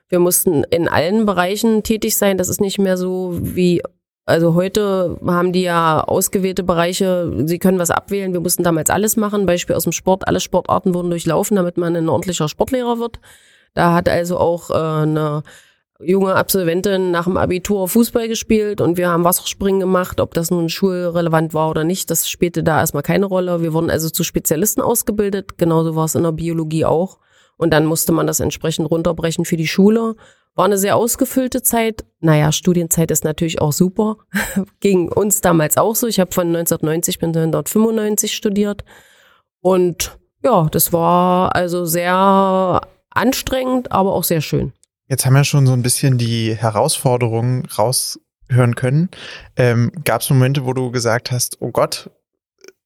Wir 0.08 0.20
mussten 0.20 0.64
in 0.64 0.88
allen 0.88 1.26
Bereichen 1.26 1.84
tätig 1.84 2.16
sein. 2.16 2.38
Das 2.38 2.48
ist 2.48 2.62
nicht 2.62 2.80
mehr 2.80 2.96
so 2.96 3.38
wie, 3.42 3.82
also 4.26 4.54
heute 4.54 5.20
haben 5.28 5.52
die 5.52 5.64
ja 5.64 6.02
ausgewählte 6.02 6.64
Bereiche. 6.64 7.34
Sie 7.46 7.60
können 7.60 7.80
was 7.80 7.92
abwählen. 7.92 8.32
Wir 8.32 8.40
mussten 8.40 8.64
damals 8.64 8.90
alles 8.90 9.18
machen. 9.18 9.46
Beispiel 9.46 9.76
aus 9.76 9.84
dem 9.84 9.92
Sport. 9.92 10.26
Alle 10.26 10.40
Sportarten 10.40 10.94
wurden 10.94 11.10
durchlaufen, 11.10 11.58
damit 11.58 11.76
man 11.76 11.98
ein 11.98 12.08
ordentlicher 12.08 12.48
Sportlehrer 12.48 12.98
wird. 12.98 13.20
Da 13.74 13.94
hat 13.94 14.08
also 14.08 14.38
auch 14.38 14.70
äh, 14.70 14.74
eine 15.04 15.44
junge 16.00 16.36
Absolventin 16.36 17.12
nach 17.12 17.24
dem 17.24 17.38
Abitur 17.38 17.88
Fußball 17.88 18.28
gespielt 18.28 18.82
und 18.82 18.98
wir 18.98 19.10
haben 19.10 19.24
Wasserspringen 19.24 19.80
gemacht. 19.80 20.20
Ob 20.20 20.34
das 20.34 20.52
nun 20.52 20.70
schulrelevant 20.70 21.54
war 21.54 21.70
oder 21.70 21.84
nicht, 21.84 22.12
das 22.12 22.30
spielte 22.30 22.64
da 22.64 22.80
erstmal 22.80 23.04
keine 23.04 23.26
Rolle. 23.26 23.62
Wir 23.62 23.74
wurden 23.74 23.90
also 23.90 24.10
zu 24.10 24.24
Spezialisten 24.24 24.82
ausgebildet. 24.82 25.58
Genauso 25.58 25.96
war 25.96 26.06
es 26.06 26.16
in 26.16 26.24
der 26.24 26.32
Biologie 26.32 26.86
auch. 26.86 27.20
Und 27.58 27.72
dann 27.72 27.86
musste 27.86 28.12
man 28.12 28.28
das 28.28 28.42
entsprechend 28.42 28.90
runterbrechen 28.92 29.46
für 29.46 29.56
die 29.56 29.68
Schule. 29.68 30.16
War 30.56 30.66
eine 30.66 30.78
sehr 30.78 30.98
ausgefüllte 30.98 31.62
Zeit. 31.62 32.06
Naja, 32.20 32.52
Studienzeit 32.52 33.12
ist 33.12 33.24
natürlich 33.24 33.62
auch 33.62 33.72
super. 33.72 34.18
Ging 34.82 35.10
uns 35.10 35.40
damals 35.42 35.78
auch 35.78 35.96
so. 35.96 36.08
Ich 36.08 36.20
habe 36.20 36.34
von 36.34 36.48
1990 36.48 37.20
bis 37.20 37.28
1995 37.28 38.34
studiert. 38.34 38.84
Und 39.62 40.18
ja, 40.44 40.68
das 40.70 40.92
war 40.92 41.56
also 41.56 41.86
sehr 41.86 42.82
anstrengend, 43.10 43.92
aber 43.94 44.14
auch 44.14 44.26
sehr 44.26 44.42
schön. 44.42 44.74
Jetzt 45.08 45.26
haben 45.26 45.34
wir 45.34 45.44
schon 45.44 45.68
so 45.68 45.74
ein 45.74 45.84
bisschen 45.84 46.18
die 46.18 46.56
Herausforderungen 46.56 47.66
raushören 47.66 48.76
können. 48.76 49.10
Ähm, 49.56 49.92
Gab 50.04 50.22
es 50.22 50.30
Momente, 50.30 50.66
wo 50.66 50.74
du 50.74 50.92
gesagt 50.92 51.32
hast, 51.32 51.58
oh 51.62 51.72
Gott, 51.72 52.10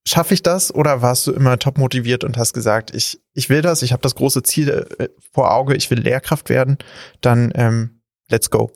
schaffe 0.06 0.34
ich 0.34 0.44
das? 0.44 0.74
Oder 0.74 1.02
warst 1.02 1.28
du 1.28 1.32
immer 1.32 1.58
top 1.60 1.78
motiviert 1.78 2.24
und 2.24 2.38
hast 2.38 2.54
gesagt, 2.54 2.94
ich, 2.94 3.22
ich 3.34 3.50
will 3.50 3.62
das, 3.62 3.84
ich 3.84 3.94
habe 3.94 4.02
das 4.02 4.16
große 4.16 4.44
Ziel 4.44 4.88
äh, 4.98 5.08
vor 5.32 5.54
Auge, 5.54 5.76
ich 5.76 5.90
will 5.92 6.00
Lehrkraft 6.00 6.50
werden? 6.50 6.78
Dann 7.22 7.52
ähm, 7.56 8.02
let's 8.30 8.50
go. 8.50 8.72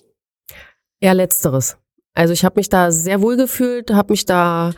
Ja, 1.01 1.11
letzteres. 1.11 1.77
Also 2.13 2.33
ich 2.33 2.45
habe 2.45 2.59
mich 2.59 2.69
da 2.69 2.91
sehr 2.91 3.21
wohl 3.21 3.35
gefühlt, 3.35 3.91
habe 3.91 4.13
mich 4.13 4.25
da 4.25 4.71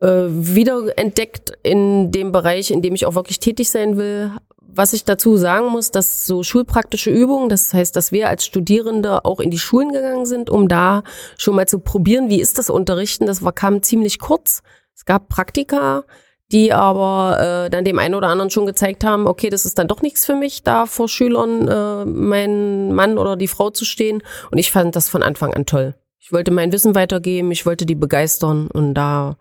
äh, 0.00 0.06
wieder 0.28 0.96
entdeckt 0.96 1.52
in 1.62 2.12
dem 2.12 2.32
Bereich, 2.32 2.70
in 2.70 2.80
dem 2.80 2.94
ich 2.94 3.04
auch 3.04 3.14
wirklich 3.14 3.40
tätig 3.40 3.68
sein 3.68 3.96
will, 3.96 4.30
was 4.76 4.92
ich 4.92 5.04
dazu 5.04 5.36
sagen 5.36 5.68
muss, 5.68 5.90
dass 5.90 6.26
so 6.26 6.42
schulpraktische 6.42 7.10
Übungen, 7.10 7.48
das 7.48 7.72
heißt, 7.72 7.96
dass 7.96 8.12
wir 8.12 8.28
als 8.28 8.44
Studierende 8.44 9.24
auch 9.24 9.40
in 9.40 9.50
die 9.50 9.58
Schulen 9.58 9.92
gegangen 9.92 10.26
sind, 10.26 10.50
um 10.50 10.68
da 10.68 11.02
schon 11.38 11.56
mal 11.56 11.66
zu 11.66 11.78
probieren, 11.78 12.28
wie 12.28 12.40
ist 12.40 12.58
das 12.58 12.70
Unterrichten, 12.70 13.26
das 13.26 13.42
war, 13.42 13.52
kam 13.52 13.82
ziemlich 13.82 14.18
kurz. 14.18 14.62
Es 14.94 15.04
gab 15.04 15.28
Praktika, 15.28 16.04
die 16.52 16.72
aber 16.72 17.66
äh, 17.66 17.70
dann 17.70 17.84
dem 17.84 17.98
einen 17.98 18.14
oder 18.14 18.28
anderen 18.28 18.50
schon 18.50 18.66
gezeigt 18.66 19.04
haben, 19.04 19.26
okay, 19.26 19.50
das 19.50 19.66
ist 19.66 19.78
dann 19.78 19.88
doch 19.88 20.02
nichts 20.02 20.24
für 20.24 20.36
mich, 20.36 20.62
da 20.62 20.86
vor 20.86 21.08
Schülern 21.08 21.68
äh, 21.68 22.04
mein 22.04 22.94
Mann 22.94 23.18
oder 23.18 23.36
die 23.36 23.48
Frau 23.48 23.70
zu 23.70 23.84
stehen. 23.84 24.22
Und 24.50 24.58
ich 24.58 24.70
fand 24.70 24.94
das 24.94 25.08
von 25.08 25.22
Anfang 25.22 25.54
an 25.54 25.66
toll. 25.66 25.94
Ich 26.18 26.32
wollte 26.32 26.50
mein 26.50 26.72
Wissen 26.72 26.94
weitergeben, 26.94 27.50
ich 27.50 27.66
wollte 27.66 27.86
die 27.86 27.94
begeistern 27.94 28.68
und 28.68 28.94
da 28.94 29.36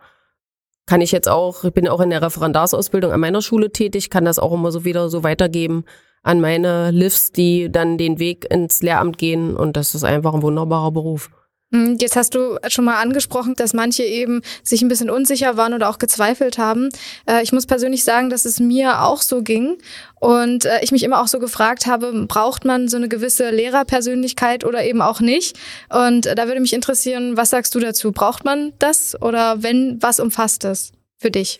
kann 0.85 1.01
ich 1.01 1.11
jetzt 1.11 1.27
auch, 1.29 1.63
ich 1.63 1.73
bin 1.73 1.87
auch 1.87 1.99
in 1.99 2.09
der 2.09 2.21
Referendarsausbildung 2.21 3.11
an 3.11 3.19
meiner 3.19 3.41
Schule 3.41 3.71
tätig, 3.71 4.09
kann 4.09 4.25
das 4.25 4.39
auch 4.39 4.53
immer 4.53 4.71
so 4.71 4.85
wieder 4.85 5.09
so 5.09 5.23
weitergeben 5.23 5.85
an 6.23 6.41
meine 6.41 6.91
Livs, 6.91 7.31
die 7.31 7.71
dann 7.71 7.97
den 7.97 8.19
Weg 8.19 8.51
ins 8.51 8.81
Lehramt 8.81 9.17
gehen 9.17 9.55
und 9.55 9.77
das 9.77 9.93
ist 9.93 10.03
einfach 10.03 10.33
ein 10.33 10.41
wunderbarer 10.41 10.91
Beruf. 10.91 11.29
Hm, 11.75 11.97
jetzt 11.99 12.15
hast 12.15 12.33
du 12.35 12.57
schon 12.69 12.85
mal 12.85 13.01
angesprochen, 13.01 13.53
dass 13.55 13.73
manche 13.73 14.03
eben 14.03 14.41
sich 14.63 14.81
ein 14.81 14.87
bisschen 14.87 15.09
unsicher 15.09 15.57
waren 15.57 15.73
oder 15.73 15.89
auch 15.89 15.97
gezweifelt 15.97 16.57
haben. 16.57 16.87
Äh, 17.27 17.43
ich 17.43 17.51
muss 17.51 17.65
persönlich 17.65 18.05
sagen, 18.05 18.29
dass 18.29 18.45
es 18.45 18.61
mir 18.61 19.01
auch 19.01 19.21
so 19.21 19.41
ging 19.41 19.77
und 20.21 20.63
äh, 20.63 20.79
ich 20.83 20.93
mich 20.93 21.03
immer 21.03 21.21
auch 21.21 21.27
so 21.27 21.37
gefragt 21.37 21.85
habe, 21.85 22.25
braucht 22.27 22.63
man 22.63 22.87
so 22.87 22.95
eine 22.95 23.09
gewisse 23.09 23.49
Lehrerpersönlichkeit 23.49 24.63
oder 24.63 24.85
eben 24.85 25.01
auch 25.01 25.19
nicht? 25.19 25.57
Und 25.89 26.27
äh, 26.27 26.35
da 26.35 26.47
würde 26.47 26.61
mich 26.61 26.71
interessieren, 26.71 27.35
was 27.35 27.49
sagst 27.49 27.75
du 27.75 27.79
dazu? 27.81 28.13
Braucht 28.13 28.45
man 28.45 28.71
das 28.79 29.21
oder 29.21 29.61
wenn, 29.61 29.97
was 30.01 30.21
umfasst 30.21 30.63
das 30.63 30.93
für 31.17 31.29
dich? 31.29 31.59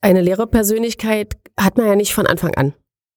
Eine 0.00 0.22
Lehrerpersönlichkeit 0.22 1.36
hat 1.56 1.76
man 1.76 1.86
ja 1.86 1.94
nicht 1.94 2.14
von 2.14 2.26
Anfang 2.26 2.56
an 2.56 2.74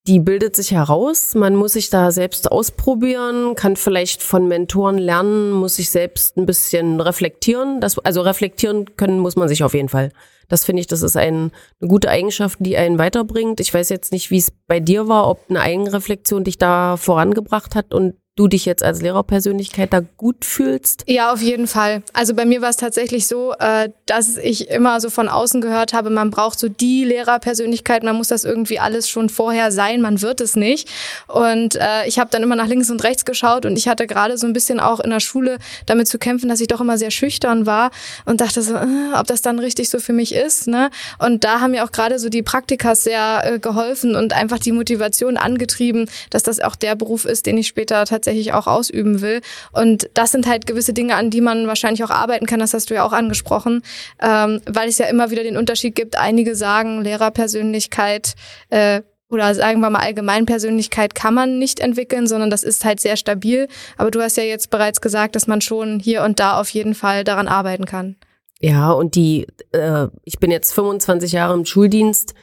die 0.08 0.20
bildet 0.20 0.56
sich 0.56 0.72
heraus. 0.72 1.34
Man 1.34 1.56
muss 1.56 1.74
sich 1.74 1.90
da 1.90 2.12
selbst 2.12 2.52
ausprobieren, 2.52 3.56
kann 3.56 3.76
vielleicht 3.76 4.22
von 4.22 4.48
Mentoren 4.48 4.98
lernen, 4.98 5.52
muss 5.52 5.78
sich 5.78 5.90
selbst 5.90 6.38
ein 6.38 6.46
bisschen 6.46 7.02
reflektieren. 7.02 7.82
Das, 7.82 7.98
also 8.00 8.22
reflektieren 8.22 8.96
können 8.98 9.20
muss 9.20 9.36
man 9.36 9.48
sich 9.48 9.64
auf 9.64 9.74
jeden 9.74 9.90
Fall. 9.90 10.12
Das 10.48 10.64
finde 10.64 10.82
ich, 10.82 10.88
das 10.88 11.02
ist 11.02 11.18
ein, 11.18 11.52
eine 11.82 11.90
gute 11.90 12.10
Eigenschaft, 12.10 12.60
die 12.62 12.78
einen 12.78 13.00
weiterbringt. 13.00 13.60
Ich 13.60 13.74
weiß 13.74 13.90
jetzt 13.90 14.12
nicht, 14.12 14.30
wie 14.30 14.38
es 14.38 14.52
bei 14.68 14.80
dir 14.80 15.08
war, 15.08 15.28
ob 15.28 15.40
eine 15.50 15.62
Eigenreflexion 15.62 16.44
dich 16.44 16.60
da 16.60 16.98
vorangebracht 16.98 17.74
hat 17.74 17.94
und 17.94 18.14
du 18.36 18.50
dich 18.50 18.66
jetzt 18.66 18.84
als 18.84 19.02
Lehrerpersönlichkeit 19.02 19.94
da 19.94 20.02
gut 20.18 20.44
fühlst? 20.44 21.04
Ja, 21.08 21.32
auf 21.32 21.42
jeden 21.42 21.68
Fall. 21.68 22.04
Also 22.12 22.34
bei 22.34 22.46
mir 22.46 22.62
war 22.62 22.70
es 22.70 22.76
tatsächlich 22.76 23.28
so, 23.28 23.54
äh, 23.60 23.90
dass 24.06 24.36
ich 24.36 24.70
immer 24.70 25.00
so 25.00 25.10
von 25.10 25.30
außen 25.30 25.62
gehört 25.62 25.94
habe, 25.94 26.10
man 26.10 26.32
braucht 26.32 26.60
so 26.60 26.68
die 26.68 27.06
Lehrerpersönlichkeit, 27.06 28.04
man 28.04 28.16
muss 28.18 28.28
das 28.28 28.44
irgendwie 28.44 28.80
alles 28.80 29.10
schon 29.10 29.30
vorher 29.30 29.72
sein, 29.72 30.02
man 30.02 30.22
wird 30.22 30.42
es 30.42 30.58
nicht. 30.58 30.90
Und 31.28 31.76
äh, 31.76 32.08
ich 32.08 32.20
habe 32.20 32.30
dann 32.30 32.44
immer 32.44 32.58
nach 32.58 32.68
links 32.68 32.90
und 32.90 33.04
rechts 33.04 33.24
geschaut 33.24 33.66
und 33.66 33.78
ich 33.78 33.88
hatte 33.88 34.06
gerade 34.06 34.38
so 34.38 34.48
ein 34.48 34.54
bisschen 34.54 34.82
auch 34.82 35.00
in 35.00 35.12
der 35.12 35.22
Schule 35.22 35.58
damit 35.86 36.10
zu 36.10 36.20
kämpfen, 36.20 36.50
dass 36.50 36.60
ich 36.60 36.68
doch 36.68 36.82
immer 36.82 36.98
sehr 36.98 37.12
schüchtern 37.12 37.66
war 37.66 37.92
und 38.26 38.42
dachte 38.42 38.62
so, 38.62 38.76
äh, 38.76 38.86
ob 39.18 39.28
das 39.28 39.44
dann 39.44 39.60
richtig 39.60 39.90
so 39.90 40.00
für 40.00 40.14
mich 40.14 40.36
ist. 40.36 40.68
Ne? 40.68 40.90
Und 41.20 41.46
da 41.46 41.62
haben 41.62 41.72
mir 41.72 41.86
auch 41.86 41.92
gerade 41.94 42.20
so 42.20 42.28
die 42.28 42.44
Praktikas 42.44 43.04
sehr 43.04 43.60
geholfen 43.62 44.16
und 44.16 44.34
einfach 44.34 44.60
die 44.60 44.74
Motivation 44.74 45.38
angetrieben, 45.38 46.10
dass 46.32 46.44
das 46.44 46.60
auch 46.60 46.76
der 46.76 46.96
Beruf 46.96 47.24
ist, 47.24 47.46
den 47.46 47.58
ich 47.58 47.68
später 47.68 48.04
tatsächlich 48.04 48.25
tatsächlich 48.26 48.54
auch 48.54 48.68
ausüben 48.68 49.22
will. 49.22 49.42
Und 49.72 50.10
das 50.14 50.32
sind 50.32 50.48
halt 50.48 50.66
gewisse 50.66 50.94
Dinge, 50.94 51.16
an 51.16 51.30
die 51.30 51.42
man 51.42 51.68
wahrscheinlich 51.68 52.04
auch 52.04 52.10
arbeiten 52.10 52.46
kann. 52.46 52.60
Das 52.60 52.74
hast 52.74 52.90
du 52.90 52.96
ja 52.96 53.06
auch 53.06 53.14
angesprochen, 53.14 53.84
ähm, 54.22 54.62
weil 54.66 54.90
es 54.90 54.98
ja 54.98 55.06
immer 55.06 55.30
wieder 55.30 55.44
den 55.44 55.58
Unterschied 55.58 55.96
gibt. 55.96 56.18
Einige 56.18 56.56
sagen, 56.56 57.02
Lehrerpersönlichkeit 57.02 58.34
äh, 58.70 59.02
oder 59.30 59.54
sagen 59.56 59.80
wir 59.80 59.90
mal 59.90 60.00
Allgemeinpersönlichkeit 60.00 61.16
kann 61.16 61.34
man 61.34 61.60
nicht 61.60 61.80
entwickeln, 61.80 62.28
sondern 62.28 62.50
das 62.50 62.64
ist 62.64 62.86
halt 62.86 63.00
sehr 63.00 63.18
stabil. 63.18 63.68
Aber 63.98 64.12
du 64.12 64.22
hast 64.22 64.38
ja 64.38 64.44
jetzt 64.44 64.70
bereits 64.70 65.02
gesagt, 65.02 65.36
dass 65.36 65.48
man 65.48 65.62
schon 65.62 66.00
hier 66.00 66.24
und 66.24 66.40
da 66.40 66.60
auf 66.60 66.70
jeden 66.70 66.96
Fall 66.96 67.24
daran 67.24 67.48
arbeiten 67.48 67.86
kann. 67.86 68.16
Ja, 68.62 68.92
und 68.92 69.16
die, 69.16 69.48
äh, 69.72 70.08
ich 70.24 70.40
bin 70.40 70.52
jetzt 70.52 70.74
25 70.74 71.32
Jahre 71.32 71.54
im 71.54 71.66
Schuldienst. 71.66 72.34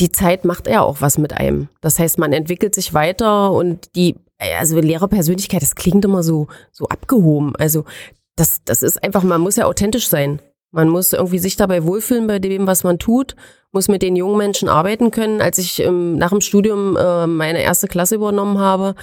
Die 0.00 0.12
Zeit 0.12 0.44
macht 0.44 0.66
ja 0.66 0.82
auch 0.82 1.00
was 1.00 1.16
mit 1.16 1.32
einem. 1.32 1.68
Das 1.80 1.98
heißt, 1.98 2.18
man 2.18 2.34
entwickelt 2.34 2.74
sich 2.74 2.92
weiter 2.92 3.52
und 3.52 3.94
die 3.96 4.16
also 4.38 4.78
Lehrerpersönlichkeit, 4.78 5.62
das 5.62 5.74
klingt 5.74 6.04
immer 6.04 6.22
so, 6.22 6.48
so 6.72 6.86
abgehoben. 6.86 7.54
Also 7.56 7.84
das, 8.36 8.62
das 8.64 8.82
ist 8.82 9.02
einfach, 9.02 9.22
man 9.22 9.40
muss 9.40 9.56
ja 9.56 9.66
authentisch 9.66 10.08
sein. 10.08 10.40
Man 10.76 10.90
muss 10.90 11.14
irgendwie 11.14 11.38
sich 11.38 11.56
dabei 11.56 11.84
wohlfühlen 11.84 12.26
bei 12.26 12.38
dem, 12.38 12.66
was 12.66 12.84
man 12.84 12.98
tut, 12.98 13.34
muss 13.72 13.88
mit 13.88 14.02
den 14.02 14.14
jungen 14.14 14.36
Menschen 14.36 14.68
arbeiten 14.68 15.10
können. 15.10 15.40
Als 15.40 15.56
ich 15.56 15.82
ähm, 15.82 16.18
nach 16.18 16.28
dem 16.28 16.42
Studium 16.42 16.98
äh, 16.98 17.26
meine 17.26 17.62
erste 17.62 17.88
Klasse 17.88 18.16
übernommen 18.16 18.58
habe, 18.58 18.94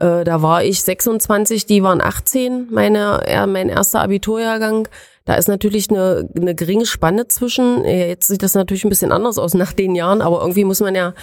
äh, 0.00 0.24
da 0.24 0.42
war 0.42 0.64
ich 0.64 0.82
26, 0.82 1.66
die 1.66 1.84
waren 1.84 2.00
18, 2.00 2.66
meine, 2.72 3.22
äh, 3.28 3.46
mein 3.46 3.68
erster 3.68 4.00
Abiturjahrgang. 4.00 4.88
Da 5.24 5.34
ist 5.34 5.46
natürlich 5.46 5.88
eine, 5.88 6.28
eine 6.34 6.56
geringe 6.56 6.86
Spanne 6.86 7.28
zwischen. 7.28 7.84
Jetzt 7.84 8.26
sieht 8.26 8.42
das 8.42 8.54
natürlich 8.54 8.84
ein 8.84 8.88
bisschen 8.88 9.12
anders 9.12 9.38
aus 9.38 9.54
nach 9.54 9.72
den 9.72 9.94
Jahren, 9.94 10.22
aber 10.22 10.40
irgendwie 10.40 10.64
muss 10.64 10.80
man 10.80 10.96
ja 10.96 11.14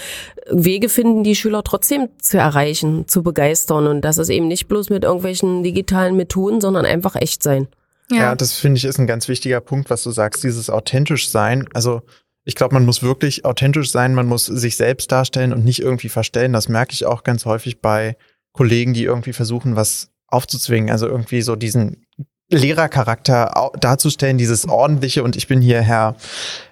Wege 0.50 0.88
finden, 0.88 1.26
die 1.26 1.36
Schüler 1.36 1.64
trotzdem 1.64 2.08
zu 2.22 2.38
erreichen, 2.38 3.10
zu 3.10 3.24
begeistern. 3.24 3.88
Und 3.88 4.06
das 4.06 4.20
ist 4.20 4.30
eben 4.30 4.48
nicht 4.48 4.70
bloß 4.70 4.90
mit 4.90 5.04
irgendwelchen 5.04 5.64
digitalen 5.64 6.16
Methoden, 6.16 6.62
sondern 6.62 6.86
einfach 6.86 7.18
echt 7.18 7.44
sein. 7.44 7.68
Ja, 8.10 8.18
ja 8.18 8.36
das 8.36 8.54
finde 8.54 8.78
ich 8.78 8.86
ist 8.86 9.00
ein 9.00 9.08
ganz 9.08 9.28
wichtiger 9.28 9.60
Punkt, 9.62 9.90
was 9.90 10.04
du 10.04 10.12
sagst, 10.12 10.44
dieses 10.44 10.70
authentisch 10.70 11.30
sein. 11.30 11.68
Also 11.74 12.02
ich 12.44 12.56
glaube, 12.56 12.74
man 12.74 12.86
muss 12.86 13.04
wirklich 13.04 13.44
authentisch 13.44 13.92
sein, 13.92 14.16
man 14.16 14.28
muss 14.28 14.46
sich 14.46 14.78
selbst 14.78 15.12
darstellen 15.12 15.52
und 15.52 15.66
nicht 15.66 15.82
irgendwie 15.82 16.10
verstellen. 16.10 16.54
Das 16.54 16.70
merke 16.70 16.94
ich 16.94 17.06
auch 17.06 17.24
ganz 17.24 17.46
häufig 17.46 17.82
bei 17.82 18.16
Kollegen, 18.54 18.94
die 18.94 19.04
irgendwie 19.04 19.34
versuchen, 19.34 19.76
was 19.76 20.10
aufzuzwingen. 20.28 20.90
Also 20.90 21.08
irgendwie 21.08 21.42
so 21.42 21.56
diesen 21.56 22.06
Lehrercharakter 22.50 23.72
darzustellen, 23.80 24.38
dieses 24.38 24.68
ordentliche 24.68 25.24
und 25.24 25.36
ich 25.36 25.48
bin 25.48 25.62
hier 25.62 25.82
Herr, 25.82 26.16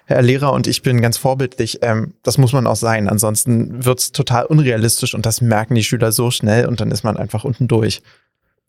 Herr 0.06 0.22
Lehrer 0.22 0.52
und 0.52 0.66
ich 0.66 0.80
bin 0.80 1.02
ganz 1.02 1.18
vorbildlich, 1.18 1.80
ähm, 1.82 2.14
das 2.22 2.38
muss 2.38 2.54
man 2.54 2.66
auch 2.66 2.76
sein. 2.76 3.08
Ansonsten 3.08 3.84
wird's 3.84 4.12
total 4.12 4.46
unrealistisch 4.46 5.14
und 5.14 5.26
das 5.26 5.42
merken 5.42 5.74
die 5.74 5.84
Schüler 5.84 6.12
so 6.12 6.30
schnell 6.30 6.66
und 6.66 6.80
dann 6.80 6.90
ist 6.90 7.04
man 7.04 7.18
einfach 7.18 7.44
unten 7.44 7.68
durch. 7.68 8.00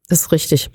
Das 0.09 0.21
ist 0.21 0.31
richtig. 0.33 0.69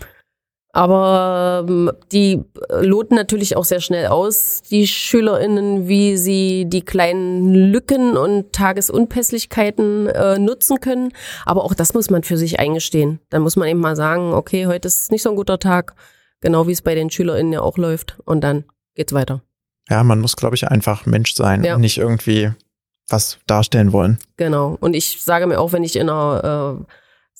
Aber 0.72 1.66
ähm, 1.68 1.92
die 2.12 2.42
loten 2.70 3.14
natürlich 3.14 3.56
auch 3.56 3.64
sehr 3.64 3.80
schnell 3.80 4.06
aus, 4.06 4.62
die 4.62 4.87
SchülerInnen, 4.87 5.87
wie 5.87 6.16
sie 6.16 6.64
die 6.66 6.82
kleinen 6.82 7.52
Lücken 7.70 8.16
und 8.16 8.52
Tagesunpässlichkeiten 8.52 10.06
äh, 10.08 10.38
nutzen 10.38 10.80
können. 10.80 11.12
Aber 11.44 11.64
auch 11.64 11.74
das 11.74 11.92
muss 11.92 12.08
man 12.08 12.22
für 12.22 12.38
sich 12.38 12.58
eingestehen. 12.58 13.20
Dann 13.28 13.42
muss 13.42 13.56
man 13.56 13.68
eben 13.68 13.80
mal 13.80 13.96
sagen, 13.96 14.32
okay, 14.32 14.66
heute 14.66 14.88
ist 14.88 15.12
nicht 15.12 15.22
so 15.22 15.30
ein 15.30 15.37
guter 15.37 15.58
Tag 15.58 15.94
Genau 16.42 16.66
wie 16.66 16.72
es 16.72 16.82
bei 16.82 16.94
den 16.94 17.08
SchülerInnen 17.08 17.52
ja 17.52 17.62
auch 17.62 17.78
läuft. 17.78 18.18
Und 18.26 18.42
dann 18.42 18.64
geht's 18.94 19.14
weiter. 19.14 19.42
Ja, 19.88 20.02
man 20.04 20.20
muss, 20.20 20.37
glaube 20.37 20.56
ich, 20.56 20.68
einfach 20.68 21.06
Mensch 21.06 21.35
sein 21.35 21.64
ja. 21.64 21.76
und 21.76 21.80
nicht 21.80 21.98
irgendwie 21.98 22.50
was 23.08 23.38
darstellen 23.46 23.92
wollen. 23.92 24.18
Genau. 24.37 24.76
Und 24.80 24.94
ich 24.94 25.22
sage 25.22 25.46
mir 25.46 25.61
auch, 25.61 25.72
wenn 25.72 25.85
ich 25.85 25.96
in 25.96 26.11
einer 26.11 26.80
äh, 26.80 26.85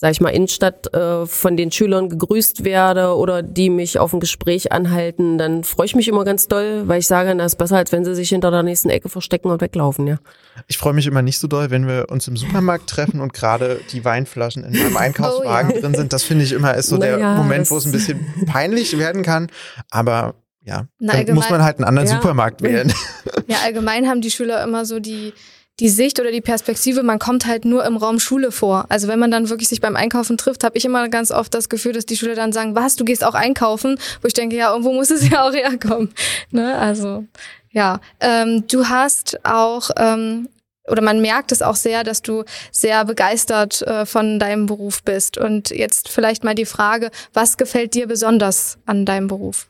sag 0.03 0.11
ich 0.11 0.21
mal, 0.21 0.31
Innenstadt 0.31 0.93
äh, 0.93 1.27
von 1.27 1.57
den 1.57 1.71
Schülern 1.71 2.09
gegrüßt 2.09 2.65
werde 2.65 3.15
oder 3.17 3.41
die 3.41 3.71
mich 3.71 4.01
auf 4.01 4.13
ein 4.13 4.19
Gespräch 4.19 4.73
anhalten, 4.73 5.39
dann 5.39 5.63
freue 5.63 5.87
ich 5.87 5.95
mich 5.95 6.09
immer 6.09 6.25
ganz 6.25 6.49
doll, 6.49 6.83
weil 6.87 6.99
ich 6.99 7.07
sage, 7.07 7.37
das 7.37 7.53
ist 7.53 7.57
besser, 7.59 7.77
als 7.77 7.93
wenn 7.93 8.05
sie 8.05 8.17
sich 8.17 8.31
hinter 8.31 8.51
der 8.51 8.65
nächsten 8.65 8.91
Ecke 8.91 9.09
verstecken 9.09 9.49
und 9.49 9.61
weglaufen, 9.61 10.09
ja. 10.09 10.19
Ich 10.67 10.77
freue 10.77 10.93
mich 10.93 11.07
immer 11.07 11.23
nicht 11.23 11.39
so 11.39 11.47
doll, 11.47 11.71
wenn 11.71 11.87
wir 11.87 12.07
uns 12.11 12.27
im 12.27 12.37
Supermarkt 12.37 12.91
treffen 12.91 13.21
und 13.21 13.33
gerade 13.33 13.81
die 13.93 14.05
Weinflaschen 14.05 14.65
in 14.65 14.73
meinem 14.73 14.97
Einkaufswagen 14.97 15.71
oh, 15.71 15.75
ja. 15.77 15.81
drin 15.81 15.95
sind. 15.95 16.13
Das 16.13 16.25
finde 16.25 16.43
ich 16.43 16.51
immer 16.51 16.75
ist 16.75 16.89
so 16.89 16.97
Na 16.97 17.07
der 17.07 17.19
ja, 17.21 17.37
Moment, 17.37 17.71
wo 17.71 17.77
es 17.77 17.87
ein 17.87 17.93
bisschen 17.93 18.27
peinlich 18.47 18.99
werden 18.99 19.23
kann. 19.23 19.53
Aber 19.89 20.35
ja, 20.65 20.89
Na, 20.99 21.23
dann 21.23 21.37
muss 21.37 21.49
man 21.49 21.63
halt 21.63 21.77
einen 21.79 21.85
anderen 21.85 22.09
ja. 22.09 22.17
Supermarkt 22.17 22.61
wählen. 22.61 22.93
Ja, 23.49 23.59
allgemein 23.65 24.09
haben 24.09 24.21
die 24.21 24.31
Schüler 24.31 24.63
immer 24.63 24.85
so 24.87 24.99
die 24.99 25.35
die 25.83 25.89
Sicht 25.89 26.21
oder 26.21 26.31
die 26.31 26.41
Perspektive, 26.41 27.03
man 27.03 27.19
kommt 27.19 27.45
halt 27.45 27.65
nur 27.65 27.85
im 27.85 27.97
Raum 27.97 28.21
Schule 28.21 28.53
vor. 28.53 28.87
Also 28.89 29.09
wenn 29.09 29.19
man 29.19 29.33
dann 29.33 29.49
wirklich 29.49 29.69
sich 29.69 29.81
beim 29.81 29.97
Einkaufen 29.97 30.39
trifft, 30.39 30.63
habe 30.63 30.79
ich 30.79 30.85
immer 30.85 31.09
ganz 31.09 31.33
oft 31.33 31.53
das 31.55 31.69
Gefühl, 31.69 31.93
dass 31.93 32.07
die 32.07 32.17
Schüler 32.17 32.37
dann 32.37 32.53
sagen, 32.53 32.77
was, 32.77 32.95
du 32.95 33.05
gehst 33.05 33.25
auch 33.25 33.35
einkaufen? 33.35 33.99
Wo 34.21 34.29
ich 34.29 34.33
denke, 34.33 34.55
ja, 34.55 34.71
irgendwo 34.71 34.93
muss 34.93 35.11
es 35.11 35.29
ja 35.31 35.43
auch 35.43 35.53
herkommen. 35.53 36.15
Ne? 36.53 36.79
Also 36.79 37.25
ja, 37.73 38.01
ähm, 38.21 38.65
du 38.71 38.89
hast 38.89 39.45
auch 39.45 39.91
ähm, 39.97 40.49
oder 40.89 41.03
man 41.03 41.21
merkt 41.21 41.51
es 41.51 41.63
auch 41.63 41.75
sehr, 41.75 42.05
dass 42.05 42.23
du 42.23 42.45
sehr 42.71 43.05
begeistert 43.05 43.83
äh, 43.83 44.07
von 44.07 44.39
deinem 44.39 44.67
Beruf 44.67 45.03
bist. 45.03 45.37
Und 45.37 45.71
jetzt 45.71 46.09
vielleicht 46.09 46.45
mal 46.45 46.55
die 46.55 46.65
Frage, 46.65 47.11
was 47.33 47.57
gefällt 47.57 47.95
dir 47.95 48.07
besonders 48.07 48.79
an 48.87 49.05
deinem 49.05 49.27
Beruf? 49.27 49.69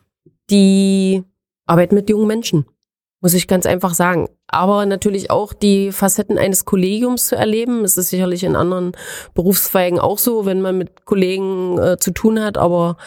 Die 0.51 1.23
Arbeit 1.65 1.93
mit 1.93 2.11
jungen 2.11 2.27
Menschen 2.27 2.67
muss 3.23 3.35
ich 3.35 3.49
ganz 3.49 3.65
einfach 3.65 3.95
sagen. 3.95 4.29
Aber 4.49 4.85
natürlich 4.85 5.31
auch 5.31 5.55
die 5.55 5.93
Facetten 5.93 6.37
eines 6.37 6.67
Kollegiums 6.67 7.29
zu 7.29 7.37
erleben. 7.37 7.85
Es 7.85 7.97
ist 7.97 8.11
sicherlich 8.11 8.45
in 8.45 8.57
anderen 8.57 8.93
Berufszweigen 9.35 9.99
auch 9.99 10.19
so, 10.19 10.45
wenn 10.45 10.61
man 10.61 10.77
mit 10.77 11.07
Kollegen 11.07 11.79
äh, 11.79 11.97
zu 11.99 12.11
tun 12.11 12.43
hat. 12.43 12.59
Aber 12.59 12.99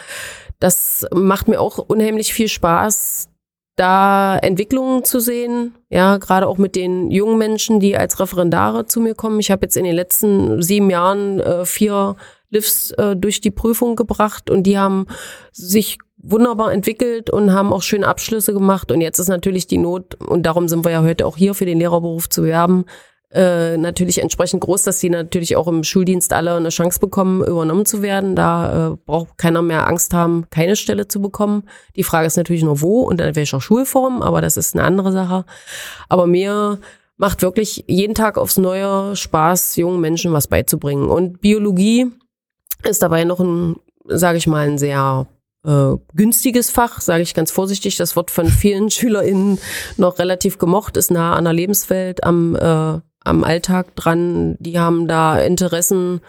das 0.58 1.06
macht 1.14 1.48
mir 1.48 1.60
auch 1.60 1.78
unheimlich 1.78 2.32
viel 2.32 2.48
Spaß, 2.48 3.28
da 3.76 4.38
Entwicklungen 4.38 5.04
zu 5.04 5.20
sehen, 5.20 5.74
ja, 5.90 6.16
gerade 6.16 6.46
auch 6.46 6.56
mit 6.56 6.76
den 6.76 7.10
jungen 7.10 7.36
Menschen, 7.36 7.78
die 7.78 7.94
als 7.94 8.18
Referendare 8.18 8.86
zu 8.86 9.00
mir 9.00 9.14
kommen. 9.14 9.38
Ich 9.38 9.50
habe 9.50 9.66
jetzt 9.66 9.76
in 9.76 9.84
den 9.84 9.94
letzten 9.94 10.62
sieben 10.62 10.88
Jahren 10.88 11.40
äh, 11.40 11.66
vier 11.66 12.16
Livs 12.48 12.92
äh, 12.92 13.14
durch 13.14 13.42
die 13.42 13.50
Prüfung 13.50 13.94
gebracht 13.94 14.48
und 14.48 14.62
die 14.62 14.78
haben 14.78 15.06
sich 15.52 15.98
wunderbar 16.18 16.72
entwickelt 16.72 17.30
und 17.30 17.52
haben 17.52 17.72
auch 17.72 17.82
schöne 17.82 18.06
Abschlüsse 18.06 18.52
gemacht. 18.52 18.90
Und 18.90 19.00
jetzt 19.00 19.18
ist 19.18 19.28
natürlich 19.28 19.66
die 19.66 19.78
Not, 19.78 20.14
und 20.14 20.44
darum 20.44 20.68
sind 20.68 20.84
wir 20.84 20.92
ja 20.92 21.02
heute 21.02 21.26
auch 21.26 21.36
hier 21.36 21.54
für 21.54 21.66
den 21.66 21.78
Lehrerberuf 21.78 22.28
zu 22.28 22.44
werben, 22.44 22.86
äh, 23.32 23.76
natürlich 23.76 24.22
entsprechend 24.22 24.62
groß, 24.62 24.82
dass 24.82 25.00
sie 25.00 25.10
natürlich 25.10 25.56
auch 25.56 25.66
im 25.66 25.82
Schuldienst 25.82 26.32
alle 26.32 26.54
eine 26.54 26.68
Chance 26.68 27.00
bekommen, 27.00 27.44
übernommen 27.44 27.84
zu 27.84 28.00
werden. 28.00 28.36
Da 28.36 28.92
äh, 28.92 28.96
braucht 29.04 29.36
keiner 29.36 29.62
mehr 29.62 29.86
Angst 29.86 30.14
haben, 30.14 30.46
keine 30.50 30.76
Stelle 30.76 31.08
zu 31.08 31.20
bekommen. 31.20 31.64
Die 31.96 32.04
Frage 32.04 32.26
ist 32.26 32.36
natürlich 32.36 32.62
nur 32.62 32.80
wo 32.80 33.02
und 33.02 33.20
in 33.20 33.34
welcher 33.34 33.60
Schulform, 33.60 34.22
aber 34.22 34.40
das 34.40 34.56
ist 34.56 34.74
eine 34.74 34.84
andere 34.84 35.12
Sache. 35.12 35.44
Aber 36.08 36.26
mir 36.26 36.78
macht 37.16 37.42
wirklich 37.42 37.84
jeden 37.88 38.14
Tag 38.14 38.38
aufs 38.38 38.58
Neue 38.58 39.16
Spaß, 39.16 39.76
jungen 39.76 40.00
Menschen 40.00 40.32
was 40.32 40.46
beizubringen. 40.46 41.08
Und 41.10 41.40
Biologie 41.40 42.06
ist 42.88 43.02
dabei 43.02 43.24
noch 43.24 43.40
ein, 43.40 43.76
sage 44.06 44.38
ich 44.38 44.46
mal, 44.46 44.68
ein 44.68 44.78
sehr 44.78 45.26
äh, 45.66 45.96
günstiges 46.14 46.70
Fach, 46.70 47.00
sage 47.00 47.22
ich 47.22 47.34
ganz 47.34 47.50
vorsichtig. 47.50 47.96
Das 47.96 48.16
wird 48.16 48.30
von 48.30 48.46
vielen 48.46 48.90
SchülerInnen 48.90 49.58
noch 49.96 50.18
relativ 50.18 50.58
gemocht, 50.58 50.96
ist 50.96 51.10
nah 51.10 51.34
an 51.34 51.44
der 51.44 51.52
Lebenswelt, 51.52 52.24
am 52.24 52.56
äh, 52.56 53.00
am 53.26 53.44
Alltag 53.44 53.94
dran. 53.96 54.56
Die 54.60 54.78
haben 54.78 55.08
da 55.08 55.38
Interessen 55.38 56.20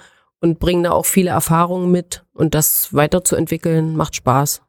und 0.42 0.60
bringen 0.60 0.84
da 0.84 0.92
auch 0.92 1.06
viele 1.06 1.30
Erfahrungen 1.30 1.92
mit. 1.92 2.24
Und 2.34 2.56
das 2.56 2.94
weiterzuentwickeln 2.94 3.96
macht 3.96 4.16
Spaß. 4.16 4.62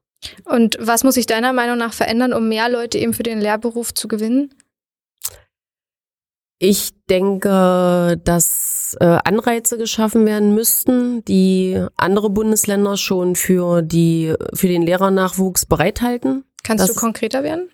Und 0.44 0.76
was 0.80 1.04
muss 1.04 1.14
sich 1.14 1.26
deiner 1.26 1.52
Meinung 1.52 1.78
nach 1.78 1.92
verändern, 1.92 2.32
um 2.32 2.48
mehr 2.48 2.68
Leute 2.68 2.98
eben 2.98 3.14
für 3.14 3.22
den 3.22 3.40
Lehrberuf 3.40 3.94
zu 3.94 4.08
gewinnen? 4.08 4.50
Ich 6.60 6.90
denke, 7.08 8.20
dass 8.24 8.96
äh, 9.00 9.18
Anreize 9.24 9.78
geschaffen 9.78 10.26
werden 10.26 10.54
müssten, 10.54 11.24
die 11.24 11.80
andere 11.96 12.30
Bundesländer 12.30 12.96
schon 12.96 13.36
für 13.36 13.82
die 13.82 14.34
für 14.54 14.66
den 14.66 14.82
Lehrernachwuchs 14.82 15.66
bereithalten. 15.66 16.44
Kannst 16.64 16.88
das, 16.88 16.94
du 16.94 17.00
konkreter 17.00 17.44
werden? 17.44 17.70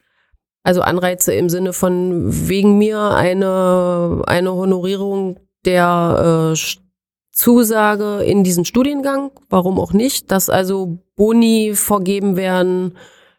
Also 0.62 0.82
Anreize 0.82 1.32
im 1.34 1.48
Sinne 1.48 1.72
von 1.72 2.48
wegen 2.48 2.76
mir 2.78 3.00
eine, 3.00 4.22
eine 4.26 4.52
Honorierung 4.52 5.40
der 5.64 6.52
äh, 6.54 6.58
Zusage 7.32 8.22
in 8.22 8.44
diesen 8.44 8.64
Studiengang, 8.64 9.30
warum 9.48 9.80
auch 9.80 9.92
nicht, 9.92 10.30
dass 10.30 10.48
also 10.48 10.98
Boni 11.16 11.72
vergeben 11.74 12.36
werden, 12.36 12.96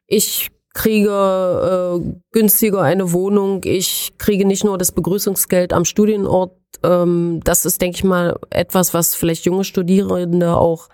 ich 0.08 0.50
kriege 0.76 2.02
äh, 2.04 2.14
günstiger 2.32 2.82
eine 2.82 3.14
Wohnung, 3.14 3.62
ich 3.64 4.14
kriege 4.20 4.46
nicht 4.46 4.66
nur 4.66 4.78
das 4.78 4.92
Begrüßungsgeld 4.92 5.74
am 5.74 5.86
Studienort. 5.86 6.52
Ähm, 6.84 7.40
das 7.44 7.66
ist, 7.66 7.82
denke 7.82 7.96
ich 7.96 8.04
mal, 8.04 8.38
etwas, 8.50 8.94
was 8.94 9.16
vielleicht 9.16 9.46
junge 9.46 9.64
Studierende 9.64 10.58
auch 10.58 10.90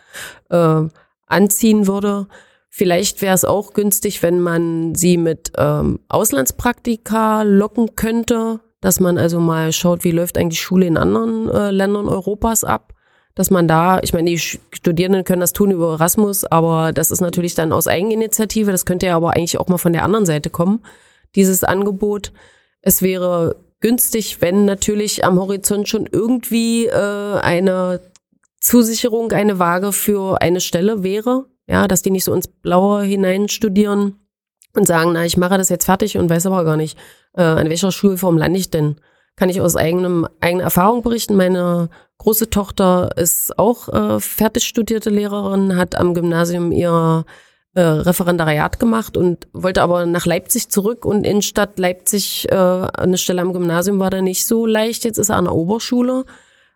äh, 0.50 0.84
anziehen 1.26 1.88
würde. 1.88 2.28
Vielleicht 2.70 3.24
wäre 3.24 3.34
es 3.34 3.44
auch 3.44 3.74
günstig, 3.74 4.22
wenn 4.22 4.40
man 4.40 4.94
sie 4.94 5.18
mit 5.18 5.52
ähm, 5.58 6.00
Auslandspraktika 6.08 7.42
locken 7.42 7.96
könnte, 7.96 8.60
dass 8.82 9.00
man 9.00 9.18
also 9.18 9.40
mal 9.40 9.74
schaut, 9.74 10.04
wie 10.04 10.12
läuft 10.12 10.38
eigentlich 10.38 10.62
Schule 10.62 10.86
in 10.86 10.96
anderen 10.96 11.50
äh, 11.50 11.72
Ländern 11.72 12.08
Europas 12.08 12.64
ab. 12.64 12.94
Dass 13.36 13.50
man 13.50 13.68
da, 13.68 14.00
ich 14.02 14.14
meine, 14.14 14.30
die 14.30 14.40
Studierenden 14.40 15.24
können 15.24 15.42
das 15.42 15.54
tun 15.54 15.72
über 15.72 15.94
Erasmus, 15.94 16.44
aber 16.44 16.92
das 16.92 17.12
ist 17.12 17.22
natürlich 17.22 17.56
dann 17.56 17.72
aus 17.72 17.88
Eigeninitiative. 17.88 18.72
Das 18.72 18.86
könnte 18.86 19.06
ja 19.06 19.16
aber 19.16 19.36
eigentlich 19.36 19.58
auch 19.58 19.68
mal 19.68 19.78
von 19.78 19.94
der 19.94 20.04
anderen 20.04 20.26
Seite 20.26 20.50
kommen, 20.50 20.84
dieses 21.36 21.64
Angebot. 21.64 22.34
Es 22.82 23.02
wäre 23.02 23.56
günstig, 23.80 24.42
wenn 24.42 24.66
natürlich 24.66 25.24
am 25.26 25.40
Horizont 25.40 25.88
schon 25.88 26.08
irgendwie 26.12 26.88
äh, 26.88 27.40
eine 27.42 28.02
Zusicherung, 28.60 29.32
eine 29.32 29.60
Waage 29.60 29.92
für 29.92 30.42
eine 30.42 30.62
Stelle 30.62 31.04
wäre, 31.04 31.46
ja, 31.68 31.88
dass 31.88 32.02
die 32.02 32.12
nicht 32.12 32.24
so 32.24 32.34
ins 32.34 32.48
Blaue 32.48 33.04
hinein 33.04 33.50
studieren 33.50 34.20
und 34.76 34.88
sagen, 34.88 35.12
na, 35.14 35.26
ich 35.26 35.38
mache 35.38 35.58
das 35.58 35.70
jetzt 35.70 35.86
fertig 35.86 36.18
und 36.18 36.30
weiß 36.30 36.46
aber 36.46 36.64
gar 36.64 36.78
nicht, 36.78 36.98
äh, 37.34 37.42
an 37.42 37.70
welcher 37.70 37.92
Schulform 37.92 38.38
lande 38.38 38.60
ich 38.60 38.70
denn. 38.70 38.98
Kann 39.42 39.50
ich 39.50 39.60
aus 39.60 39.76
eigenem, 39.76 40.28
eigener 40.40 40.66
Erfahrung 40.66 41.02
berichten. 41.02 41.36
Meine 41.36 41.90
große 42.20 42.52
Tochter 42.52 43.10
ist 43.16 43.58
auch 43.58 43.90
äh, 43.90 44.20
fertig 44.20 44.66
studierte 44.66 45.10
Lehrerin, 45.10 45.78
hat 45.78 45.96
am 45.96 46.14
Gymnasium 46.14 46.72
ihr 46.72 47.26
äh, 47.74 47.82
Referendariat 47.82 48.80
gemacht 48.80 49.18
und 49.18 49.48
wollte 49.52 49.82
aber 49.82 50.06
nach 50.06 50.28
Leipzig 50.28 50.70
zurück 50.70 51.06
und 51.06 51.26
in 51.26 51.42
Stadt 51.42 51.80
Leipzig 51.80 52.52
äh, 52.52 52.56
eine 52.56 53.18
Stelle 53.18 53.42
am 53.42 53.52
Gymnasium 53.52 53.98
war 53.98 54.12
da 54.12 54.22
nicht 54.22 54.46
so 54.46 54.68
leicht. 54.68 55.06
Jetzt 55.06 55.18
ist 55.18 55.30
er 55.30 55.38
an 55.38 55.46
der 55.46 55.56
Oberschule 55.56 56.26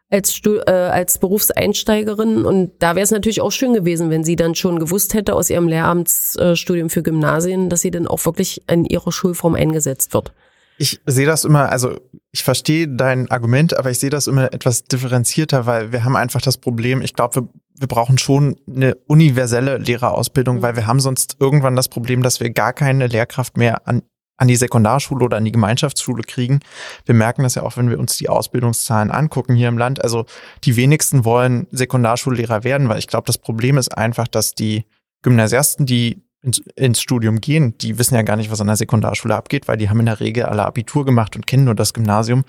als, 0.09 0.33
Stu 0.33 0.55
äh, 0.65 0.71
als 0.71 1.19
Berufseinsteigerin. 1.19 2.45
Und 2.45 2.71
da 2.79 2.95
wäre 2.95 3.03
es 3.03 3.11
natürlich 3.11 3.41
auch 3.41 3.51
schön 3.51 3.75
gewesen, 3.75 4.09
wenn 4.09 4.23
sie 4.23 4.37
dann 4.37 4.55
schon 4.55 4.79
gewusst 4.79 5.13
hätte 5.13 5.35
aus 5.35 5.51
ihrem 5.51 5.67
Lehramtsstudium 5.67 6.89
für 6.89 7.03
Gymnasien, 7.03 7.69
dass 7.69 7.81
sie 7.81 7.91
dann 7.91 8.07
auch 8.07 8.25
wirklich 8.25 8.63
in 8.67 8.85
ihrer 8.85 9.11
Schulform 9.11 9.53
eingesetzt 9.53 10.15
wird. 10.15 10.33
Ich 10.77 10.99
sehe 11.05 11.25
das 11.25 11.45
immer, 11.45 11.69
also 11.69 11.99
ich 12.31 12.43
verstehe 12.43 12.87
dein 12.87 13.31
Argument, 13.31 13.77
aber 13.77 13.91
ich 13.91 13.99
sehe 13.99 14.09
das 14.09 14.27
immer 14.27 14.53
etwas 14.53 14.83
differenzierter, 14.83 15.65
weil 15.65 15.91
wir 15.91 16.03
haben 16.03 16.15
einfach 16.15 16.41
das 16.41 16.57
Problem, 16.57 17.01
ich 17.01 17.13
glaube, 17.13 17.35
wir, 17.35 17.49
wir 17.79 17.87
brauchen 17.87 18.17
schon 18.17 18.57
eine 18.67 18.95
universelle 19.07 19.77
Lehrerausbildung, 19.77 20.57
mhm. 20.57 20.61
weil 20.61 20.75
wir 20.75 20.87
haben 20.87 20.99
sonst 20.99 21.37
irgendwann 21.39 21.75
das 21.75 21.87
Problem, 21.87 22.23
dass 22.23 22.39
wir 22.39 22.49
gar 22.49 22.73
keine 22.73 23.07
Lehrkraft 23.07 23.57
mehr 23.57 23.87
an 23.87 24.01
an 24.37 24.47
die 24.47 24.55
Sekundarschule 24.55 25.23
oder 25.25 25.37
an 25.37 25.45
die 25.45 25.51
Gemeinschaftsschule 25.51 26.23
kriegen. 26.23 26.59
Wir 27.05 27.15
merken 27.15 27.43
das 27.43 27.55
ja 27.55 27.63
auch, 27.63 27.77
wenn 27.77 27.89
wir 27.89 27.99
uns 27.99 28.17
die 28.17 28.29
Ausbildungszahlen 28.29 29.11
angucken 29.11 29.55
hier 29.55 29.69
im 29.69 29.77
Land. 29.77 30.03
Also 30.03 30.25
die 30.63 30.75
wenigsten 30.75 31.23
wollen 31.23 31.67
Sekundarschullehrer 31.71 32.63
werden, 32.63 32.89
weil 32.89 32.99
ich 32.99 33.07
glaube, 33.07 33.27
das 33.27 33.37
Problem 33.37 33.77
ist 33.77 33.97
einfach, 33.97 34.27
dass 34.27 34.53
die 34.53 34.85
Gymnasiasten, 35.21 35.85
die 35.85 36.23
ins, 36.45 36.59
ins, 36.75 37.01
Studium 37.01 37.41
gehen, 37.41 37.77
die 37.79 37.97
wissen 37.97 38.15
ja 38.15 38.21
gar 38.21 38.35
nicht, 38.35 38.51
was 38.51 38.61
an 38.61 38.67
der 38.67 38.75
Sekundarschule 38.75 39.35
abgeht, 39.35 39.67
weil 39.67 39.77
die 39.77 39.89
haben 39.89 39.99
in 39.99 40.05
der 40.05 40.19
Regel 40.19 40.43
alle 40.43 40.65
Abitur 40.65 41.05
gemacht 41.05 41.35
und 41.35 41.47
kennen 41.47 41.65
nur 41.65 41.75
das 41.75 41.93
Gymnasium. 41.93 42.45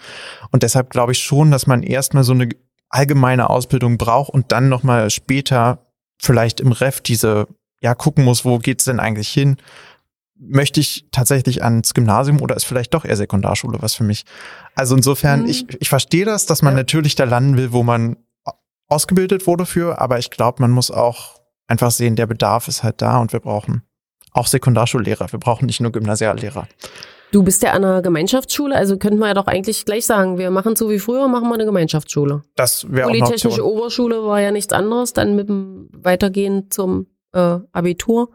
Und 0.50 0.62
deshalb 0.62 0.90
glaube 0.90 1.12
ich 1.12 1.18
schon, 1.18 1.50
dass 1.50 1.66
man 1.66 1.82
erstmal 1.82 2.24
so 2.24 2.32
eine 2.32 2.48
allgemeine 2.88 3.50
Ausbildung 3.50 3.98
braucht 3.98 4.32
und 4.32 4.52
dann 4.52 4.68
nochmal 4.68 5.11
später 5.11 5.87
vielleicht 6.18 6.61
im 6.61 6.72
Ref 6.72 7.00
diese, 7.00 7.46
ja, 7.80 7.94
gucken 7.94 8.24
muss, 8.24 8.44
wo 8.44 8.59
geht's 8.59 8.85
denn 8.85 9.00
eigentlich 9.00 9.28
hin? 9.28 9.56
möchte 10.38 10.80
ich 10.80 11.06
tatsächlich 11.11 11.64
ans 11.64 11.94
Gymnasium 11.94 12.42
oder 12.42 12.56
ist 12.56 12.64
vielleicht 12.64 12.94
doch 12.94 13.04
eher 13.04 13.16
Sekundarschule 13.16 13.78
was 13.80 13.94
für 13.94 14.04
mich? 14.04 14.24
Also 14.74 14.94
insofern, 14.96 15.42
mhm. 15.42 15.48
ich, 15.48 15.66
ich 15.80 15.88
verstehe 15.88 16.24
das, 16.24 16.46
dass 16.46 16.62
man 16.62 16.74
ja. 16.74 16.80
natürlich 16.80 17.14
da 17.14 17.24
landen 17.24 17.56
will, 17.56 17.72
wo 17.72 17.82
man 17.82 18.16
ausgebildet 18.88 19.46
wurde 19.46 19.66
für, 19.66 20.00
aber 20.00 20.18
ich 20.18 20.30
glaube, 20.30 20.61
man 20.62 20.70
muss 20.70 20.90
auch 20.90 21.40
einfach 21.66 21.90
sehen, 21.90 22.16
der 22.16 22.26
Bedarf 22.26 22.68
ist 22.68 22.83
halt 22.83 23.02
da 23.02 23.18
und 23.18 23.33
wir 23.33 23.40
brauchen 23.40 23.83
auch 24.33 24.46
Sekundarschullehrer. 24.46 25.33
Wir 25.33 25.38
brauchen 25.38 25.66
nicht 25.66 25.81
nur 25.81 25.92
Gymnasiallehrer. 25.92 26.68
Du 27.33 27.42
bist 27.42 27.62
ja 27.62 27.72
an 27.72 27.85
einer 27.85 28.02
Gemeinschaftsschule, 28.02 28.74
also 28.74 28.98
könnten 28.98 29.18
wir 29.18 29.29
ja 29.29 29.35
doch 29.35 29.46
eigentlich 29.46 29.85
gleich 29.85 30.07
sagen, 30.07 30.38
wir 30.38 30.50
machen 30.50 30.76
so 30.76 30.90
wie 30.90 30.98
früher, 30.98 31.26
machen 31.26 31.48
wir 31.48 31.55
eine 31.55 31.64
Gemeinschaftsschule. 31.64 32.42
Das 32.55 32.90
wäre 32.90 33.09
auch 33.09 33.11
Polytechnische 33.11 33.66
Oberschule 33.66 34.24
war 34.24 34.40
ja 34.40 34.52
nichts 34.52 34.72
anderes, 34.72 35.12
dann 35.12 35.35
mit 35.35 35.48
dem 35.48 35.88
Weitergehen 35.92 36.70
zum 36.70 37.07
äh, 37.33 37.59
Abitur. 37.72 38.31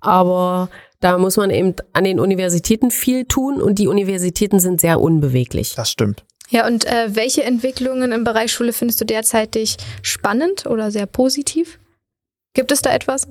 Aber 0.00 0.68
da 1.00 1.18
muss 1.18 1.36
man 1.36 1.50
eben 1.50 1.74
an 1.92 2.04
den 2.04 2.20
Universitäten 2.20 2.90
viel 2.90 3.24
tun 3.24 3.60
und 3.60 3.78
die 3.78 3.88
Universitäten 3.88 4.60
sind 4.60 4.80
sehr 4.80 5.00
unbeweglich. 5.00 5.74
Das 5.74 5.90
stimmt. 5.90 6.24
Ja, 6.50 6.66
und 6.66 6.86
äh, 6.86 7.14
welche 7.14 7.44
Entwicklungen 7.44 8.12
im 8.12 8.24
Bereich 8.24 8.52
Schule 8.52 8.72
findest 8.72 9.00
du 9.00 9.04
derzeitig 9.04 9.76
spannend 10.02 10.66
oder 10.66 10.90
sehr 10.90 11.06
positiv? 11.06 11.78
Gibt 12.58 12.72
es 12.72 12.82
da 12.82 12.92
etwas? 12.92 13.28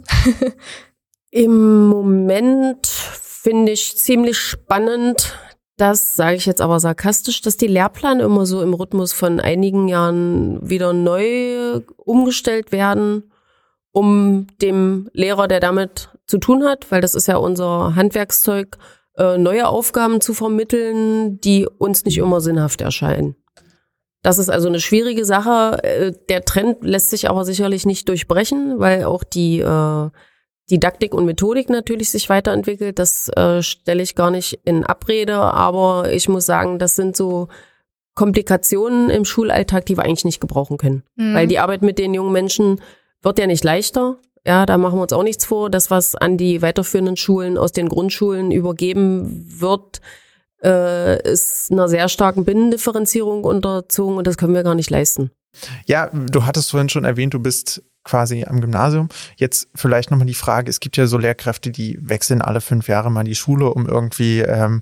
Im 1.31 1.89
Moment 1.89 2.87
finde 2.87 3.73
ich 3.73 3.97
ziemlich 3.97 4.37
spannend, 4.37 5.37
das 5.75 6.15
sage 6.15 6.37
ich 6.37 6.45
jetzt 6.45 6.61
aber 6.61 6.79
sarkastisch, 6.79 7.41
dass 7.41 7.57
die 7.57 7.67
Lehrpläne 7.67 8.23
immer 8.23 8.45
so 8.45 8.61
im 8.61 8.73
Rhythmus 8.73 9.11
von 9.11 9.41
einigen 9.41 9.89
Jahren 9.89 10.57
wieder 10.67 10.93
neu 10.93 11.81
umgestellt 11.97 12.71
werden 12.71 13.29
um 13.91 14.47
dem 14.61 15.09
Lehrer, 15.11 15.49
der 15.49 15.59
damit 15.59 16.09
zu 16.25 16.37
tun 16.37 16.63
hat, 16.63 16.89
weil 16.89 17.01
das 17.01 17.13
ist 17.13 17.27
ja 17.27 17.35
unser 17.35 17.95
Handwerkszeug, 17.95 18.77
äh, 19.17 19.37
neue 19.37 19.67
Aufgaben 19.67 20.21
zu 20.21 20.33
vermitteln, 20.33 21.41
die 21.41 21.67
uns 21.67 22.05
nicht 22.05 22.17
immer 22.17 22.39
sinnhaft 22.39 22.79
erscheinen. 22.79 23.35
Das 24.23 24.39
ist 24.39 24.49
also 24.49 24.67
eine 24.67 24.79
schwierige 24.79 25.25
Sache. 25.25 25.83
Äh, 25.83 26.13
der 26.29 26.43
Trend 26.43 26.83
lässt 26.83 27.09
sich 27.09 27.29
aber 27.29 27.45
sicherlich 27.45 27.85
nicht 27.85 28.09
durchbrechen, 28.09 28.79
weil 28.79 29.03
auch 29.03 29.23
die 29.23 29.59
äh, 29.59 30.09
Didaktik 30.69 31.13
und 31.13 31.25
Methodik 31.25 31.69
natürlich 31.69 32.09
sich 32.09 32.29
weiterentwickelt. 32.29 32.99
Das 32.99 33.29
äh, 33.29 33.61
stelle 33.61 34.03
ich 34.03 34.15
gar 34.15 34.31
nicht 34.31 34.59
in 34.65 34.83
Abrede, 34.83 35.37
aber 35.37 36.11
ich 36.11 36.27
muss 36.27 36.45
sagen, 36.45 36.77
das 36.77 36.95
sind 36.95 37.15
so 37.15 37.47
Komplikationen 38.15 39.09
im 39.09 39.25
Schulalltag, 39.25 39.85
die 39.85 39.95
wir 39.95 40.03
eigentlich 40.03 40.25
nicht 40.25 40.41
gebrauchen 40.41 40.77
können. 40.77 41.03
Mhm. 41.15 41.35
Weil 41.35 41.47
die 41.47 41.59
Arbeit 41.59 41.83
mit 41.83 41.99
den 41.99 42.13
jungen 42.13 42.33
Menschen 42.33 42.81
wird 43.21 43.39
ja 43.39 43.47
nicht 43.47 43.63
leichter. 43.63 44.17
Ja, 44.45 44.65
da 44.65 44.77
machen 44.77 44.97
wir 44.97 45.03
uns 45.03 45.13
auch 45.13 45.23
nichts 45.23 45.45
vor. 45.45 45.69
Das, 45.69 45.91
was 45.91 46.15
an 46.15 46.37
die 46.37 46.61
weiterführenden 46.61 47.17
Schulen 47.17 47.57
aus 47.57 47.71
den 47.71 47.89
Grundschulen 47.89 48.51
übergeben 48.51 49.45
wird, 49.59 50.01
äh, 50.63 51.21
ist 51.29 51.71
einer 51.71 51.87
sehr 51.87 52.09
starken 52.09 52.45
Binnendifferenzierung 52.45 53.43
unterzogen 53.43 54.17
und 54.17 54.27
das 54.27 54.37
können 54.37 54.53
wir 54.53 54.63
gar 54.63 54.75
nicht 54.75 54.89
leisten. 54.89 55.31
Ja, 55.85 56.09
du 56.11 56.45
hattest 56.45 56.71
vorhin 56.71 56.89
schon 56.89 57.05
erwähnt, 57.05 57.33
du 57.33 57.39
bist 57.39 57.83
quasi 58.03 58.45
am 58.47 58.61
Gymnasium. 58.61 59.09
Jetzt 59.35 59.69
vielleicht 59.75 60.11
nochmal 60.11 60.27
die 60.27 60.33
Frage, 60.33 60.69
es 60.69 60.79
gibt 60.79 60.97
ja 60.97 61.07
so 61.07 61.17
Lehrkräfte, 61.17 61.71
die 61.71 61.97
wechseln 62.01 62.41
alle 62.41 62.61
fünf 62.61 62.87
Jahre 62.87 63.11
mal 63.11 63.23
die 63.23 63.35
Schule, 63.35 63.69
um 63.71 63.87
irgendwie 63.87 64.39
ähm, 64.39 64.81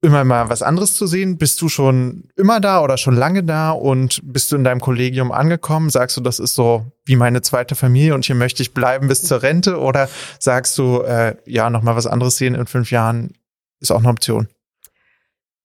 immer 0.00 0.24
mal 0.24 0.48
was 0.48 0.62
anderes 0.62 0.94
zu 0.94 1.06
sehen. 1.06 1.38
Bist 1.38 1.60
du 1.60 1.68
schon 1.68 2.24
immer 2.36 2.60
da 2.60 2.82
oder 2.82 2.96
schon 2.96 3.16
lange 3.16 3.42
da 3.42 3.70
und 3.72 4.20
bist 4.22 4.52
du 4.52 4.56
in 4.56 4.64
deinem 4.64 4.80
Kollegium 4.80 5.32
angekommen? 5.32 5.90
Sagst 5.90 6.16
du, 6.16 6.20
das 6.20 6.38
ist 6.38 6.54
so 6.54 6.86
wie 7.04 7.16
meine 7.16 7.42
zweite 7.42 7.74
Familie 7.74 8.14
und 8.14 8.24
hier 8.24 8.36
möchte 8.36 8.62
ich 8.62 8.74
bleiben 8.74 9.08
bis 9.08 9.22
zur 9.22 9.42
Rente? 9.42 9.78
Oder 9.78 10.08
sagst 10.38 10.78
du, 10.78 11.02
äh, 11.02 11.36
ja, 11.46 11.68
nochmal 11.68 11.96
was 11.96 12.06
anderes 12.06 12.36
sehen 12.36 12.54
in 12.54 12.66
fünf 12.66 12.90
Jahren 12.90 13.34
ist 13.80 13.90
auch 13.90 14.00
eine 14.00 14.08
Option? 14.08 14.48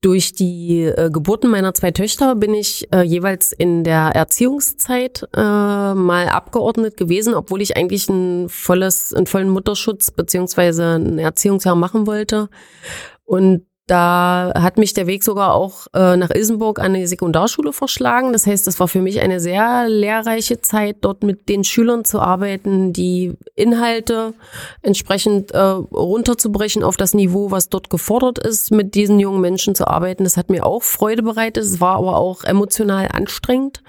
Durch 0.02 0.34
die 0.34 0.82
äh, 0.82 1.10
Geburten 1.10 1.50
meiner 1.50 1.74
zwei 1.74 1.92
Töchter 1.92 2.36
bin 2.36 2.54
ich 2.54 2.92
äh, 2.92 3.04
jeweils 3.04 3.54
in 3.54 3.86
der 3.86 4.10
Erziehungszeit 4.14 5.30
äh, 5.34 5.40
mal 5.40 6.28
abgeordnet 6.28 6.98
gewesen, 6.98 7.34
obwohl 7.34 7.62
ich 7.62 7.78
eigentlich 7.78 8.10
ein 8.10 8.50
volles, 8.50 9.14
einen 9.14 9.28
vollen 9.28 9.50
Mutterschutz 9.50 10.12
beziehungsweise 10.12 10.96
ein 10.96 11.20
Erziehungsjahr 11.20 11.76
machen 11.76 12.06
wollte. 12.06 12.50
Und 13.24 13.66
da 13.88 14.54
hat 14.56 14.78
mich 14.78 14.94
der 14.94 15.08
Weg 15.08 15.26
sogar 15.26 15.54
auch 15.54 15.88
äh, 15.94 16.16
nach 16.16 16.30
Ilsenburg 16.30 16.80
an 16.80 16.94
die 16.94 17.06
Sekundarschule 17.06 17.74
verschlagen. 17.74 18.32
Das 18.32 18.48
heißt, 18.48 18.66
das 18.66 18.80
war 18.80 18.88
für 18.88 19.02
mich 19.02 19.20
eine 19.20 19.42
sehr 19.42 19.90
lehrreiche 19.90 20.62
Zeit, 20.62 20.98
dort 21.02 21.24
mit 21.24 21.50
den 21.50 21.66
Schülern 21.66 22.06
zu 22.06 22.22
arbeiten, 22.22 22.94
die 22.94 23.34
Inhalte 23.56 24.34
entsprechend 24.82 25.52
äh, 25.52 25.60
runterzubrechen 25.60 26.82
auf 26.82 26.96
das 26.96 27.14
Niveau, 27.14 27.52
was 27.52 27.68
dort 27.68 27.90
gefordert 27.90 28.40
ist, 28.40 28.72
mit 28.72 28.96
diesen 28.96 29.20
jungen 29.20 29.42
Menschen 29.42 29.76
zu 29.76 29.86
arbeiten. 29.86 30.24
Das 30.24 30.38
hat 30.38 30.50
mir 30.50 30.66
auch 30.66 30.84
Freude 30.84 31.24
bereitet. 31.24 31.66
Es 31.66 31.82
war 31.82 31.98
aber 31.98 32.18
auch 32.18 32.46
emotional 32.46 33.10
anstrengend. 33.12 33.84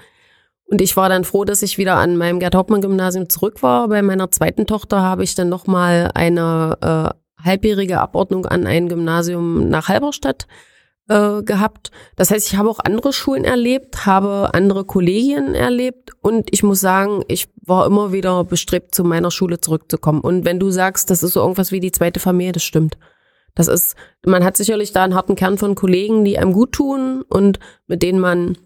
Und 0.67 0.81
ich 0.81 0.97
war 0.97 1.09
dann 1.09 1.25
froh, 1.25 1.45
dass 1.45 1.63
ich 1.63 1.79
wieder 1.79 1.97
an 1.97 2.17
meinem 2.17 2.41
Gerd-Hauptmann-Gymnasium 2.41 3.29
zurück 3.29 3.63
war. 3.63 3.87
Bei 3.89 4.03
meiner 4.03 4.31
zweiten 4.33 4.67
Tochter 4.67 5.03
habe 5.03 5.23
ich 5.23 5.37
dann 5.37 5.49
nochmal 5.49 6.11
eine 6.15 7.13
äh, 7.15 7.24
halbjährige 7.45 8.01
Abordnung 8.01 8.47
an 8.47 8.67
ein 8.67 8.89
Gymnasium 8.89 9.69
nach 9.69 9.89
Halberstadt 9.89 10.47
äh, 11.09 11.43
gehabt. 11.43 11.91
Das 12.17 12.31
heißt, 12.31 12.51
ich 12.51 12.57
habe 12.57 12.71
auch 12.71 12.81
andere 12.81 13.13
Schulen 13.13 13.45
erlebt, 13.45 14.07
habe 14.07 14.51
andere 14.55 14.85
Kollegien 14.85 15.55
erlebt 15.55 16.13
und 16.23 16.49
ich 16.53 16.63
muss 16.63 16.81
sagen, 16.81 17.23
ich 17.29 17.49
war 17.63 17.87
immer 17.87 18.13
wieder 18.13 18.45
bestrebt, 18.45 18.95
zu 18.95 19.05
meiner 19.05 19.31
Schule 19.31 19.61
zurückzukommen. 19.61 20.21
Und 20.21 20.45
wenn 20.45 20.59
du 20.59 20.71
sagst, 20.71 21.11
das 21.11 21.23
ist 21.23 21.35
so 21.35 21.41
irgendwas 21.41 21.73
wie 21.73 21.81
die 21.81 21.93
zweite 21.93 22.21
Familie, 22.21 22.53
das 22.53 22.65
stimmt. 22.65 22.97
Das 23.55 23.69
ist, 23.69 23.95
man 24.27 24.43
hat 24.43 24.57
sicherlich 24.57 24.93
da 24.93 25.05
einen 25.05 25.15
harten 25.15 25.37
Kern 25.37 25.59
von 25.59 25.75
Kollegen, 25.75 26.25
die 26.25 26.39
einem 26.39 26.53
gut 26.53 26.73
tun 26.73 27.23
und 27.29 27.61
mit 27.87 28.03
denen 28.03 28.19
man 28.19 28.59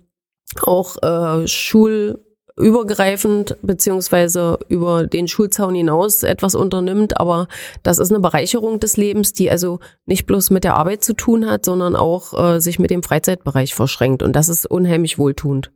auch 0.63 0.97
äh, 1.03 1.47
Schul 1.47 2.25
übergreifend 2.59 3.57
beziehungsweise 3.63 4.59
über 4.69 5.07
den 5.07 5.29
Schulzaun 5.29 5.75
hinaus 5.75 6.23
etwas 6.23 6.55
unternimmt. 6.55 7.21
Aber 7.21 7.49
das 7.83 7.99
ist 7.99 8.11
eine 8.11 8.21
Bereicherung 8.21 8.81
des 8.81 8.97
Lebens, 8.97 9.33
die 9.33 9.51
also 9.51 9.81
nicht 10.07 10.27
bloß 10.27 10.51
mit 10.51 10.65
der 10.65 10.77
Arbeit 10.77 11.05
zu 11.05 11.15
tun 11.15 11.49
hat, 11.49 11.65
sondern 11.65 11.97
auch 11.97 12.35
äh, 12.39 12.61
sich 12.61 12.79
mit 12.79 12.91
dem 12.91 13.03
Freizeitbereich 13.03 13.75
verschränkt. 13.75 14.23
Und 14.23 14.35
das 14.35 14.49
ist 14.49 14.67
unheimlich 14.67 15.19
wohltuend. 15.19 15.71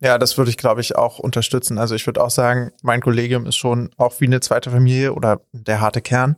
Ja, 0.00 0.18
das 0.18 0.36
würde 0.36 0.50
ich, 0.50 0.56
glaube 0.56 0.80
ich, 0.80 0.96
auch 0.96 1.18
unterstützen. 1.18 1.78
Also 1.78 1.94
ich 1.94 2.06
würde 2.06 2.22
auch 2.22 2.30
sagen, 2.30 2.72
mein 2.82 3.00
Kollegium 3.00 3.46
ist 3.46 3.56
schon 3.56 3.90
auch 3.96 4.20
wie 4.20 4.26
eine 4.26 4.40
zweite 4.40 4.70
Familie 4.70 5.14
oder 5.14 5.40
der 5.52 5.80
harte 5.80 6.02
Kern, 6.02 6.36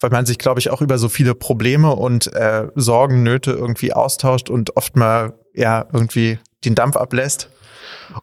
weil 0.00 0.10
man 0.10 0.26
sich, 0.26 0.38
glaube 0.38 0.60
ich, 0.60 0.70
auch 0.70 0.82
über 0.82 0.98
so 0.98 1.08
viele 1.08 1.34
Probleme 1.34 1.94
und 1.94 2.32
äh, 2.34 2.66
Sorgen, 2.74 3.22
Nöte 3.22 3.52
irgendwie 3.52 3.92
austauscht 3.92 4.50
und 4.50 4.76
oft 4.76 4.96
mal 4.96 5.34
ja 5.54 5.86
irgendwie 5.92 6.38
den 6.64 6.74
Dampf 6.74 6.96
ablässt. 6.96 7.50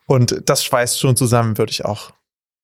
Und 0.05 0.49
das 0.49 0.63
schweißt 0.63 0.99
schon 0.99 1.15
zusammen, 1.15 1.57
würde 1.57 1.71
ich 1.71 1.85
auch 1.85 2.11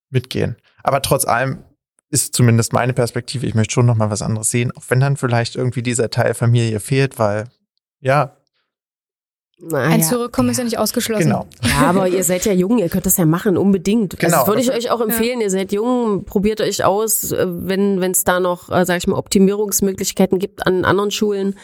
mitgehen. 0.10 0.56
Aber 0.84 1.02
trotz 1.02 1.26
allem 1.26 1.64
ist 2.10 2.34
zumindest 2.34 2.74
meine 2.74 2.94
Perspektive, 2.94 3.46
ich 3.46 3.56
möchte 3.56 3.74
schon 3.74 3.86
noch 3.86 3.96
mal 3.96 4.10
was 4.10 4.22
anderes 4.22 4.50
sehen, 4.50 4.72
auch 4.76 4.84
wenn 4.90 5.00
dann 5.00 5.18
vielleicht 5.18 5.56
irgendwie 5.56 5.84
dieser 5.84 6.10
Teil 6.10 6.34
Familie 6.34 6.80
fehlt, 6.80 7.20
weil 7.20 7.46
ja. 8.00 8.36
Naja. 9.62 9.90
Ein 9.90 10.04
Zurückkommen 10.04 10.50
ist 10.50 10.58
ja 10.58 10.64
nicht 10.64 10.80
ausgeschlossen. 10.80 11.26
Genau. 11.26 11.46
Ja, 11.62 11.88
aber 11.90 12.08
ihr 12.08 12.24
seid 12.24 12.46
ja 12.46 12.54
jung, 12.54 12.78
ihr 12.78 12.88
könnt 12.88 13.06
das 13.06 13.18
ja 13.18 13.26
machen, 13.26 13.58
unbedingt. 13.58 14.14
Also 14.14 14.26
genau. 14.26 14.38
das 14.38 14.48
würde 14.48 14.62
ich 14.62 14.72
euch 14.72 14.90
auch 14.90 15.02
empfehlen. 15.02 15.42
Ja. 15.42 15.48
Ihr 15.48 15.50
seid 15.52 15.74
jung, 15.74 16.24
probiert 16.24 16.62
euch 16.62 16.86
aus, 16.86 17.34
äh, 17.34 17.46
wenn 17.46 18.02
es 18.02 18.24
da 18.24 18.40
noch, 18.40 18.70
äh, 18.70 18.86
sag 18.86 18.98
ich 18.98 19.08
mal, 19.08 19.18
Optimierungsmöglichkeiten 19.18 20.40
gibt 20.40 20.66
an 20.66 20.86
anderen 20.86 21.12
Schulen 21.12 21.56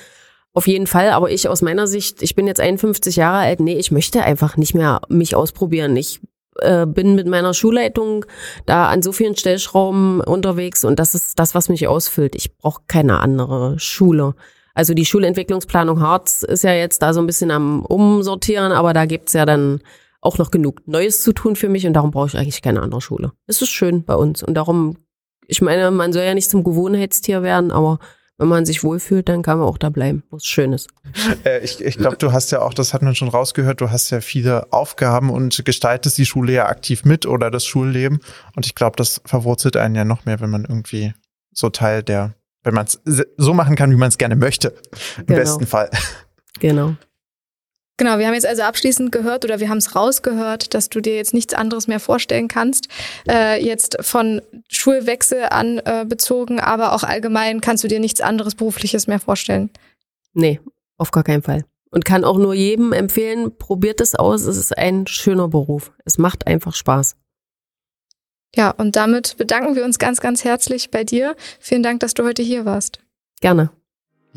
auf 0.55 0.67
jeden 0.67 0.87
Fall, 0.87 1.09
aber 1.09 1.29
ich 1.29 1.49
aus 1.49 1.61
meiner 1.61 1.85
Sicht, 1.85 2.21
ich 2.21 2.33
bin 2.33 2.47
jetzt 2.47 2.61
51 2.61 3.17
Jahre 3.17 3.39
alt, 3.39 3.59
nee, 3.59 3.77
ich 3.77 3.91
möchte 3.91 4.23
einfach 4.23 4.55
nicht 4.55 4.73
mehr 4.73 5.01
mich 5.09 5.35
ausprobieren. 5.35 5.95
Ich 5.97 6.21
äh, 6.59 6.85
bin 6.85 7.13
mit 7.15 7.27
meiner 7.27 7.53
Schulleitung 7.53 8.25
da 8.65 8.87
an 8.87 9.01
so 9.01 9.11
vielen 9.11 9.35
Stellschrauben 9.35 10.21
unterwegs 10.21 10.85
und 10.85 10.97
das 10.97 11.13
ist 11.13 11.37
das, 11.39 11.55
was 11.55 11.67
mich 11.67 11.87
ausfüllt. 11.89 12.35
Ich 12.35 12.55
brauche 12.57 12.83
keine 12.87 13.19
andere 13.19 13.77
Schule. 13.79 14.33
Also 14.73 14.93
die 14.93 15.05
Schulentwicklungsplanung 15.05 15.99
Harz 15.99 16.43
ist 16.43 16.63
ja 16.63 16.73
jetzt 16.73 17.01
da 17.01 17.13
so 17.13 17.19
ein 17.19 17.27
bisschen 17.27 17.51
am 17.51 17.83
Umsortieren, 17.83 18.71
aber 18.71 18.93
da 18.93 19.05
gibt's 19.05 19.33
ja 19.33 19.45
dann 19.45 19.81
auch 20.21 20.37
noch 20.37 20.51
genug 20.51 20.87
Neues 20.87 21.21
zu 21.21 21.33
tun 21.33 21.57
für 21.57 21.67
mich 21.67 21.85
und 21.85 21.93
darum 21.93 22.11
brauche 22.11 22.27
ich 22.27 22.37
eigentlich 22.37 22.61
keine 22.61 22.81
andere 22.81 23.01
Schule. 23.01 23.33
Es 23.45 23.61
ist 23.61 23.69
schön 23.69 24.05
bei 24.05 24.15
uns 24.15 24.41
und 24.41 24.53
darum, 24.53 24.97
ich 25.47 25.61
meine, 25.61 25.91
man 25.91 26.13
soll 26.13 26.23
ja 26.23 26.33
nicht 26.33 26.49
zum 26.49 26.63
Gewohnheitstier 26.63 27.43
werden, 27.43 27.71
aber 27.71 27.99
wenn 28.37 28.47
man 28.47 28.65
sich 28.65 28.83
wohlfühlt, 28.83 29.29
dann 29.29 29.41
kann 29.43 29.59
man 29.59 29.67
auch 29.67 29.77
da 29.77 29.89
bleiben, 29.89 30.23
wo 30.29 30.37
es 30.37 30.45
schön 30.45 30.73
ist. 30.73 30.89
Äh, 31.45 31.63
ich 31.63 31.83
ich 31.83 31.97
glaube, 31.97 32.17
du 32.17 32.31
hast 32.31 32.51
ja 32.51 32.61
auch, 32.61 32.73
das 32.73 32.93
hat 32.93 33.01
man 33.01 33.15
schon 33.15 33.27
rausgehört, 33.27 33.81
du 33.81 33.91
hast 33.91 34.09
ja 34.09 34.21
viele 34.21 34.71
Aufgaben 34.73 35.29
und 35.29 35.63
gestaltest 35.63 36.17
die 36.17 36.25
Schule 36.25 36.53
ja 36.53 36.67
aktiv 36.67 37.05
mit 37.05 37.25
oder 37.25 37.49
das 37.49 37.65
Schulleben. 37.65 38.19
Und 38.55 38.65
ich 38.65 38.75
glaube, 38.75 38.95
das 38.97 39.21
verwurzelt 39.25 39.77
einen 39.77 39.95
ja 39.95 40.05
noch 40.05 40.25
mehr, 40.25 40.39
wenn 40.39 40.49
man 40.49 40.65
irgendwie 40.65 41.13
so 41.51 41.69
Teil 41.69 42.03
der, 42.03 42.35
wenn 42.63 42.73
man 42.73 42.85
es 42.85 42.99
so 43.37 43.53
machen 43.53 43.75
kann, 43.75 43.91
wie 43.91 43.95
man 43.95 44.09
es 44.09 44.17
gerne 44.17 44.35
möchte. 44.35 44.75
Im 45.17 45.27
genau. 45.27 45.39
besten 45.39 45.67
Fall. 45.67 45.89
Genau. 46.59 46.95
Genau, 47.97 48.19
wir 48.19 48.27
haben 48.27 48.33
jetzt 48.33 48.45
also 48.45 48.63
abschließend 48.63 49.11
gehört 49.11 49.45
oder 49.45 49.59
wir 49.59 49.69
haben 49.69 49.77
es 49.77 49.95
rausgehört, 49.95 50.73
dass 50.73 50.89
du 50.89 50.99
dir 50.99 51.15
jetzt 51.15 51.33
nichts 51.33 51.53
anderes 51.53 51.87
mehr 51.87 52.01
vorstellen 52.01 52.49
kannst. 52.49 52.89
Äh, 53.29 53.63
jetzt 53.63 53.97
von 54.01 54.41
Schulwechsel 54.69 55.45
an 55.49 55.79
äh, 55.85 56.05
bezogen, 56.07 56.59
aber 56.59 56.93
auch 56.93 57.03
allgemein 57.03 57.61
kannst 57.61 57.85
du 57.85 57.87
dir 57.87 58.01
nichts 58.01 58.19
anderes 58.19 58.55
berufliches 58.55 59.07
mehr 59.07 59.19
vorstellen. 59.19 59.69
Nee, 60.33 60.59
auf 60.97 61.11
gar 61.11 61.23
keinen 61.23 61.41
Fall. 61.41 61.63
Und 61.89 62.03
kann 62.03 62.25
auch 62.25 62.37
nur 62.37 62.53
jedem 62.53 62.91
empfehlen, 62.91 63.57
probiert 63.57 64.01
es 64.01 64.15
aus. 64.15 64.41
Es 64.41 64.57
ist 64.57 64.77
ein 64.77 65.07
schöner 65.07 65.47
Beruf. 65.47 65.93
Es 66.03 66.17
macht 66.17 66.47
einfach 66.47 66.75
Spaß. 66.75 67.15
Ja, 68.53 68.71
und 68.71 68.97
damit 68.97 69.37
bedanken 69.37 69.75
wir 69.75 69.85
uns 69.85 69.99
ganz, 69.99 70.19
ganz 70.19 70.43
herzlich 70.43 70.91
bei 70.91 71.05
dir. 71.05 71.35
Vielen 71.59 71.83
Dank, 71.83 72.01
dass 72.01 72.13
du 72.13 72.23
heute 72.23 72.41
hier 72.41 72.65
warst. 72.65 72.99
Gerne. 73.39 73.69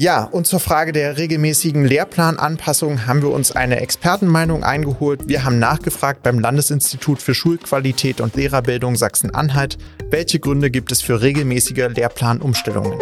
Ja, 0.01 0.23
und 0.23 0.47
zur 0.47 0.61
Frage 0.61 0.93
der 0.93 1.19
regelmäßigen 1.19 1.85
Lehrplananpassung 1.85 3.09
haben 3.09 3.21
wir 3.21 3.33
uns 3.33 3.51
eine 3.51 3.81
Expertenmeinung 3.81 4.63
eingeholt. 4.63 5.23
Wir 5.27 5.45
haben 5.45 5.59
nachgefragt 5.59 6.23
beim 6.23 6.39
Landesinstitut 6.39 7.21
für 7.21 7.35
Schulqualität 7.35 8.21
und 8.21 8.37
Lehrerbildung 8.37 8.95
Sachsen-Anhalt, 8.95 9.77
welche 10.09 10.39
Gründe 10.39 10.71
gibt 10.71 10.93
es 10.93 11.03
für 11.03 11.21
regelmäßige 11.21 11.89
Lehrplanumstellungen. 11.97 12.97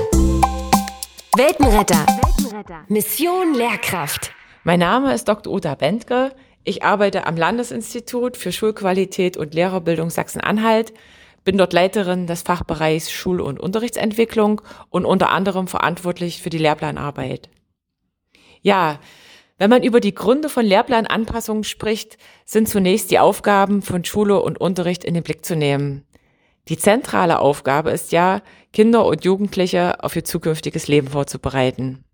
Weltenretter. 1.36 2.06
Weltenretter. 2.06 2.84
Mission 2.88 3.52
Lehrkraft. 3.52 4.30
Mein 4.64 4.78
Name 4.78 5.12
ist 5.12 5.28
Dr. 5.28 5.52
Uta 5.52 5.74
Bentke. 5.74 6.32
Ich 6.64 6.82
arbeite 6.82 7.26
am 7.26 7.36
Landesinstitut 7.36 8.38
für 8.38 8.52
Schulqualität 8.52 9.36
und 9.36 9.52
Lehrerbildung 9.52 10.08
Sachsen-Anhalt 10.08 10.94
bin 11.46 11.56
dort 11.56 11.72
Leiterin 11.72 12.26
des 12.26 12.42
Fachbereichs 12.42 13.10
Schul- 13.10 13.40
und 13.40 13.60
Unterrichtsentwicklung 13.60 14.60
und 14.90 15.06
unter 15.06 15.30
anderem 15.30 15.68
verantwortlich 15.68 16.42
für 16.42 16.50
die 16.50 16.58
Lehrplanarbeit. 16.58 17.48
Ja, 18.62 18.98
wenn 19.56 19.70
man 19.70 19.84
über 19.84 20.00
die 20.00 20.14
Gründe 20.14 20.48
von 20.48 20.66
Lehrplananpassungen 20.66 21.62
spricht, 21.62 22.18
sind 22.44 22.68
zunächst 22.68 23.12
die 23.12 23.20
Aufgaben 23.20 23.80
von 23.80 24.04
Schule 24.04 24.42
und 24.42 24.60
Unterricht 24.60 25.04
in 25.04 25.14
den 25.14 25.22
Blick 25.22 25.46
zu 25.46 25.54
nehmen. 25.54 26.04
Die 26.68 26.76
zentrale 26.76 27.38
Aufgabe 27.38 27.92
ist 27.92 28.10
ja, 28.10 28.42
Kinder 28.72 29.06
und 29.06 29.24
Jugendliche 29.24 30.02
auf 30.02 30.16
ihr 30.16 30.24
zukünftiges 30.24 30.88
Leben 30.88 31.06
vorzubereiten. 31.06 32.05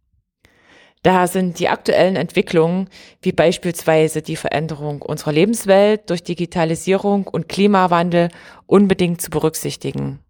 Daher 1.02 1.26
sind 1.26 1.58
die 1.58 1.68
aktuellen 1.68 2.14
Entwicklungen, 2.14 2.88
wie 3.22 3.32
beispielsweise 3.32 4.22
die 4.22 4.36
Veränderung 4.36 5.02
unserer 5.02 5.32
Lebenswelt 5.32 6.08
durch 6.08 6.22
Digitalisierung 6.22 7.26
und 7.26 7.48
Klimawandel, 7.48 8.28
unbedingt 8.66 9.20
zu 9.20 9.30
berücksichtigen. 9.30 10.20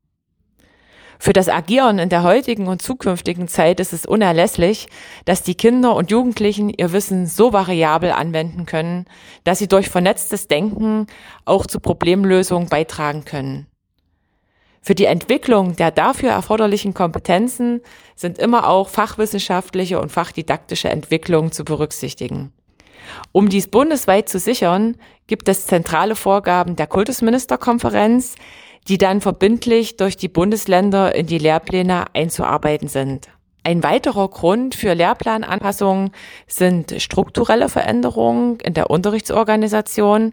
Für 1.18 1.32
das 1.32 1.48
Agieren 1.48 2.00
in 2.00 2.08
der 2.08 2.24
heutigen 2.24 2.66
und 2.66 2.82
zukünftigen 2.82 3.46
Zeit 3.46 3.78
ist 3.78 3.92
es 3.92 4.06
unerlässlich, 4.06 4.88
dass 5.24 5.44
die 5.44 5.54
Kinder 5.54 5.94
und 5.94 6.10
Jugendlichen 6.10 6.68
ihr 6.68 6.92
Wissen 6.92 7.28
so 7.28 7.52
variabel 7.52 8.10
anwenden 8.10 8.66
können, 8.66 9.04
dass 9.44 9.60
sie 9.60 9.68
durch 9.68 9.88
vernetztes 9.88 10.48
Denken 10.48 11.06
auch 11.44 11.66
zu 11.66 11.78
Problemlösungen 11.78 12.68
beitragen 12.68 13.24
können. 13.24 13.68
Für 14.84 14.96
die 14.96 15.04
Entwicklung 15.04 15.76
der 15.76 15.92
dafür 15.92 16.30
erforderlichen 16.30 16.92
Kompetenzen 16.92 17.82
sind 18.16 18.38
immer 18.38 18.68
auch 18.68 18.88
fachwissenschaftliche 18.88 20.00
und 20.00 20.10
fachdidaktische 20.10 20.88
Entwicklungen 20.90 21.52
zu 21.52 21.64
berücksichtigen. 21.64 22.52
Um 23.30 23.48
dies 23.48 23.68
bundesweit 23.68 24.28
zu 24.28 24.40
sichern, 24.40 24.96
gibt 25.28 25.48
es 25.48 25.66
zentrale 25.66 26.16
Vorgaben 26.16 26.74
der 26.74 26.88
Kultusministerkonferenz, 26.88 28.34
die 28.88 28.98
dann 28.98 29.20
verbindlich 29.20 29.96
durch 29.96 30.16
die 30.16 30.28
Bundesländer 30.28 31.14
in 31.14 31.26
die 31.26 31.38
Lehrpläne 31.38 32.06
einzuarbeiten 32.14 32.88
sind. 32.88 33.28
Ein 33.62 33.84
weiterer 33.84 34.28
Grund 34.28 34.74
für 34.74 34.94
Lehrplananpassungen 34.94 36.10
sind 36.48 37.00
strukturelle 37.00 37.68
Veränderungen 37.68 38.58
in 38.58 38.74
der 38.74 38.90
Unterrichtsorganisation. 38.90 40.32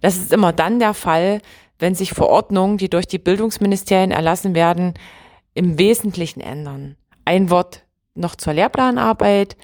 Das 0.00 0.16
ist 0.16 0.32
immer 0.32 0.54
dann 0.54 0.78
der 0.78 0.94
Fall, 0.94 1.42
wenn 1.78 1.94
sich 1.94 2.12
Verordnungen, 2.12 2.78
die 2.78 2.88
durch 2.88 3.06
die 3.06 3.18
Bildungsministerien 3.18 4.10
erlassen 4.10 4.54
werden, 4.54 4.94
im 5.54 5.78
Wesentlichen 5.78 6.40
ändern. 6.40 6.96
Ein 7.24 7.50
Wort 7.50 7.84
noch 8.14 8.36
zur 8.36 8.52
Lehrplanarbeit. 8.52 9.56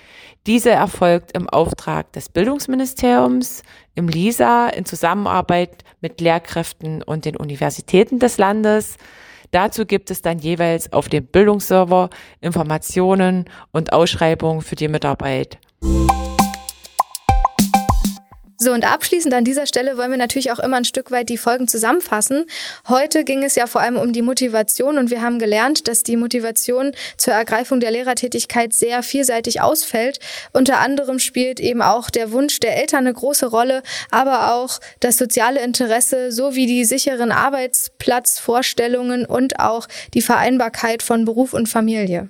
Diese 0.46 0.70
erfolgt 0.70 1.32
im 1.32 1.48
Auftrag 1.48 2.12
des 2.12 2.28
Bildungsministeriums, 2.28 3.62
im 3.94 4.08
LISA, 4.08 4.68
in 4.68 4.84
Zusammenarbeit 4.84 5.84
mit 6.00 6.20
Lehrkräften 6.20 7.02
und 7.02 7.24
den 7.24 7.36
Universitäten 7.36 8.18
des 8.18 8.38
Landes. 8.38 8.96
Dazu 9.52 9.84
gibt 9.84 10.10
es 10.10 10.22
dann 10.22 10.38
jeweils 10.38 10.92
auf 10.92 11.08
dem 11.08 11.26
Bildungsserver 11.26 12.10
Informationen 12.40 13.46
und 13.72 13.92
Ausschreibungen 13.92 14.62
für 14.62 14.76
die 14.76 14.88
Mitarbeit. 14.88 15.58
So, 18.62 18.72
und 18.72 18.84
abschließend 18.84 19.32
an 19.32 19.44
dieser 19.44 19.64
Stelle 19.64 19.96
wollen 19.96 20.10
wir 20.10 20.18
natürlich 20.18 20.52
auch 20.52 20.58
immer 20.58 20.76
ein 20.76 20.84
Stück 20.84 21.10
weit 21.10 21.30
die 21.30 21.38
Folgen 21.38 21.66
zusammenfassen. 21.66 22.44
Heute 22.86 23.24
ging 23.24 23.42
es 23.42 23.54
ja 23.54 23.66
vor 23.66 23.80
allem 23.80 23.96
um 23.96 24.12
die 24.12 24.20
Motivation 24.20 24.98
und 24.98 25.08
wir 25.08 25.22
haben 25.22 25.38
gelernt, 25.38 25.88
dass 25.88 26.02
die 26.02 26.18
Motivation 26.18 26.92
zur 27.16 27.32
Ergreifung 27.32 27.80
der 27.80 27.90
Lehrertätigkeit 27.90 28.74
sehr 28.74 29.02
vielseitig 29.02 29.62
ausfällt. 29.62 30.18
Unter 30.52 30.78
anderem 30.80 31.20
spielt 31.20 31.58
eben 31.58 31.80
auch 31.80 32.10
der 32.10 32.32
Wunsch 32.32 32.60
der 32.60 32.76
Eltern 32.76 33.06
eine 33.06 33.14
große 33.14 33.46
Rolle, 33.46 33.82
aber 34.10 34.52
auch 34.52 34.78
das 35.00 35.16
soziale 35.16 35.60
Interesse 35.60 36.30
sowie 36.30 36.66
die 36.66 36.84
sicheren 36.84 37.32
Arbeitsplatzvorstellungen 37.32 39.24
und 39.24 39.58
auch 39.58 39.86
die 40.12 40.20
Vereinbarkeit 40.20 41.02
von 41.02 41.24
Beruf 41.24 41.54
und 41.54 41.66
Familie. 41.66 42.28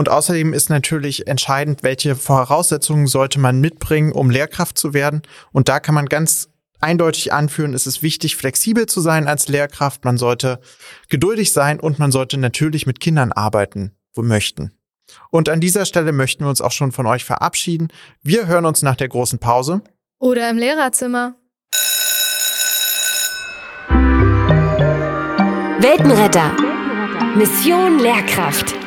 Und 0.00 0.08
außerdem 0.08 0.54
ist 0.54 0.70
natürlich 0.70 1.26
entscheidend, 1.26 1.82
welche 1.82 2.16
Voraussetzungen 2.16 3.06
sollte 3.06 3.38
man 3.38 3.60
mitbringen, 3.60 4.12
um 4.12 4.30
Lehrkraft 4.30 4.78
zu 4.78 4.94
werden. 4.94 5.20
Und 5.52 5.68
da 5.68 5.78
kann 5.78 5.94
man 5.94 6.06
ganz 6.06 6.48
eindeutig 6.80 7.34
anführen, 7.34 7.74
es 7.74 7.86
ist 7.86 8.02
wichtig, 8.02 8.36
flexibel 8.36 8.86
zu 8.86 9.02
sein 9.02 9.28
als 9.28 9.48
Lehrkraft. 9.48 10.06
Man 10.06 10.16
sollte 10.16 10.58
geduldig 11.10 11.52
sein 11.52 11.78
und 11.78 11.98
man 11.98 12.12
sollte 12.12 12.38
natürlich 12.38 12.86
mit 12.86 12.98
Kindern 12.98 13.30
arbeiten, 13.30 13.92
wo 14.14 14.22
möchten. 14.22 14.72
Und 15.28 15.50
an 15.50 15.60
dieser 15.60 15.84
Stelle 15.84 16.12
möchten 16.12 16.44
wir 16.44 16.48
uns 16.48 16.62
auch 16.62 16.72
schon 16.72 16.92
von 16.92 17.04
euch 17.04 17.26
verabschieden. 17.26 17.88
Wir 18.22 18.46
hören 18.46 18.64
uns 18.64 18.80
nach 18.80 18.96
der 18.96 19.08
großen 19.08 19.38
Pause. 19.38 19.82
Oder 20.18 20.48
im 20.48 20.56
Lehrerzimmer. 20.56 21.34
Weltenretter. 25.78 26.56
Mission 27.36 27.98
Lehrkraft. 27.98 28.79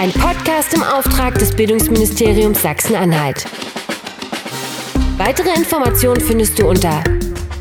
Ein 0.00 0.12
Podcast 0.12 0.74
im 0.74 0.82
Auftrag 0.84 1.40
des 1.40 1.56
Bildungsministeriums 1.56 2.62
Sachsen-Anhalt. 2.62 3.46
Weitere 5.16 5.52
Informationen 5.56 6.20
findest 6.20 6.56
du 6.56 6.68
unter 6.68 7.02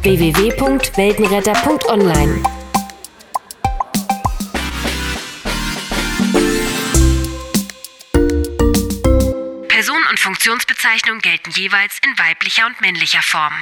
www.weltenretter.online. 0.03 2.43
Person 9.67 9.97
und 10.11 10.19
Funktionsbezeichnung 10.19 11.17
gelten 11.21 11.49
jeweils 11.49 11.97
in 12.05 12.19
weiblicher 12.19 12.67
und 12.67 12.79
männlicher 12.81 13.23
Form. 13.23 13.53